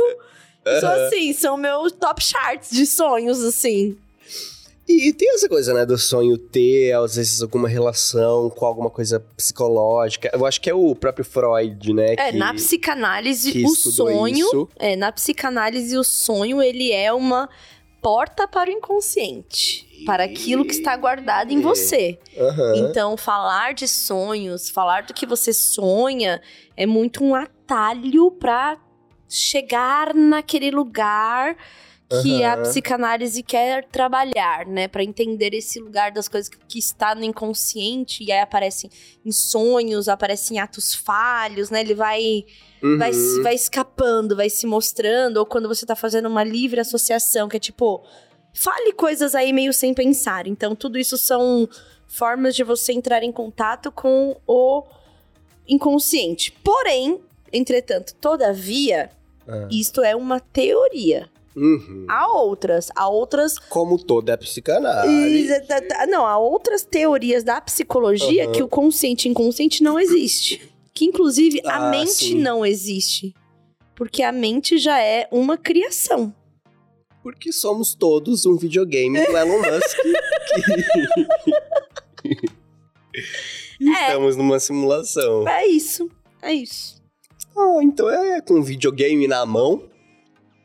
[0.67, 1.05] Aham.
[1.07, 3.97] assim, são meus top charts de sonhos, assim.
[4.87, 9.19] E tem essa coisa, né, do sonho ter, às vezes, alguma relação com alguma coisa
[9.35, 10.31] psicológica.
[10.33, 12.13] Eu acho que é o próprio Freud, né?
[12.13, 14.29] É, que, na psicanálise, o sonho.
[14.29, 14.69] isso.
[14.77, 17.49] É, na psicanálise, o sonho, ele é uma
[18.01, 19.85] porta para o inconsciente.
[20.05, 22.17] Para aquilo que está guardado em você.
[22.37, 22.73] Aham.
[22.77, 26.41] Então, falar de sonhos, falar do que você sonha,
[26.77, 28.77] é muito um atalho para
[29.29, 31.55] chegar naquele lugar
[32.21, 32.63] que a Aham.
[32.63, 34.87] psicanálise quer trabalhar, né?
[34.87, 38.89] Para entender esse lugar das coisas que, que está no inconsciente e aí aparecem
[39.25, 41.81] em sonhos, aparecem em atos falhos, né?
[41.81, 42.45] Ele vai
[42.81, 42.97] Uhum.
[42.97, 43.11] vai,
[43.41, 47.59] vai escapando, vai se mostrando, ou quando você tá fazendo uma livre associação, que é
[47.59, 48.03] tipo,
[48.53, 50.47] fale coisas aí meio sem pensar.
[50.47, 51.67] Então, tudo isso são
[52.07, 54.83] formas de você entrar em contato com o
[55.67, 56.51] inconsciente.
[56.63, 57.19] Porém,
[57.53, 59.09] entretanto, todavia,
[59.47, 59.67] Ah.
[59.71, 61.29] isto é uma teoria.
[61.55, 62.05] Uhum.
[62.07, 65.51] Há outras, há outras Como toda a psicanálise.
[65.51, 68.51] Exa- tá- Não, há outras teorias da psicologia Aham.
[68.51, 70.71] que o consciente e inconsciente não existe.
[70.93, 72.35] Que, inclusive, a Ah, mente sim.
[72.39, 73.33] não existe.
[73.95, 76.31] Porque a mente já é uma criação.
[77.23, 79.97] Porque somos todos um videogame do Elon Musk.
[82.21, 82.49] que-
[83.79, 85.47] Estamos numa simulação.
[85.47, 86.09] É isso.
[86.41, 86.96] É isso.
[87.57, 89.83] Ah, então é com videogame na mão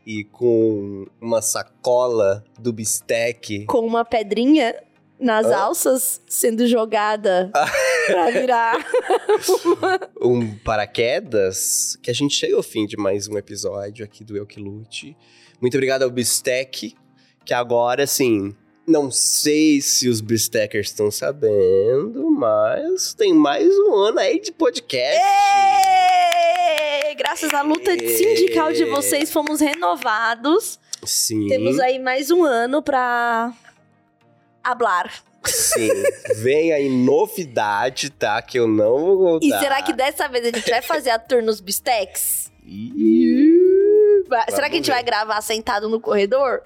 [0.06, 3.64] e com uma sacola do bistec.
[3.66, 4.74] Com uma pedrinha
[5.18, 5.56] nas Hã?
[5.56, 7.50] alças sendo jogada
[8.06, 8.86] pra virar.
[10.20, 14.44] um paraquedas, que a gente chega ao fim de mais um episódio aqui do Eu
[14.44, 15.16] Que Lute.
[15.60, 16.94] Muito obrigado ao Bistec,
[17.44, 18.54] que agora, assim,
[18.86, 25.20] não sei se os Bistekers estão sabendo, mas tem mais um ano aí de podcast.
[27.16, 30.78] Graças à luta sindical de vocês, fomos renovados.
[31.04, 33.52] Sim, Temos aí mais um ano pra
[34.62, 35.12] hablar.
[35.44, 35.88] sim.
[36.36, 38.40] Vem aí novidade, tá?
[38.40, 39.46] Que eu não vou contar.
[39.46, 42.50] E será que dessa vez a gente vai fazer a tour nos bistecs?
[44.48, 46.62] Será que a gente vai gravar sentado no corredor?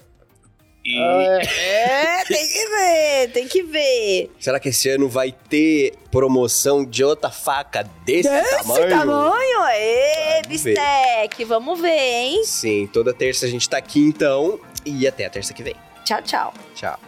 [0.88, 4.30] É, tem que ver, tem que ver.
[4.38, 8.88] Será que esse ano vai ter promoção de outra faca desse, Esse tamanho?
[8.88, 9.66] tamanho?
[9.74, 10.74] Ê, Vamos ver.
[10.74, 12.44] bistec, vamos ver, hein?
[12.44, 14.60] Sim, toda terça a gente tá aqui então.
[14.84, 15.74] E até a terça que vem.
[16.04, 16.54] Tchau, tchau.
[16.74, 16.98] Tchau.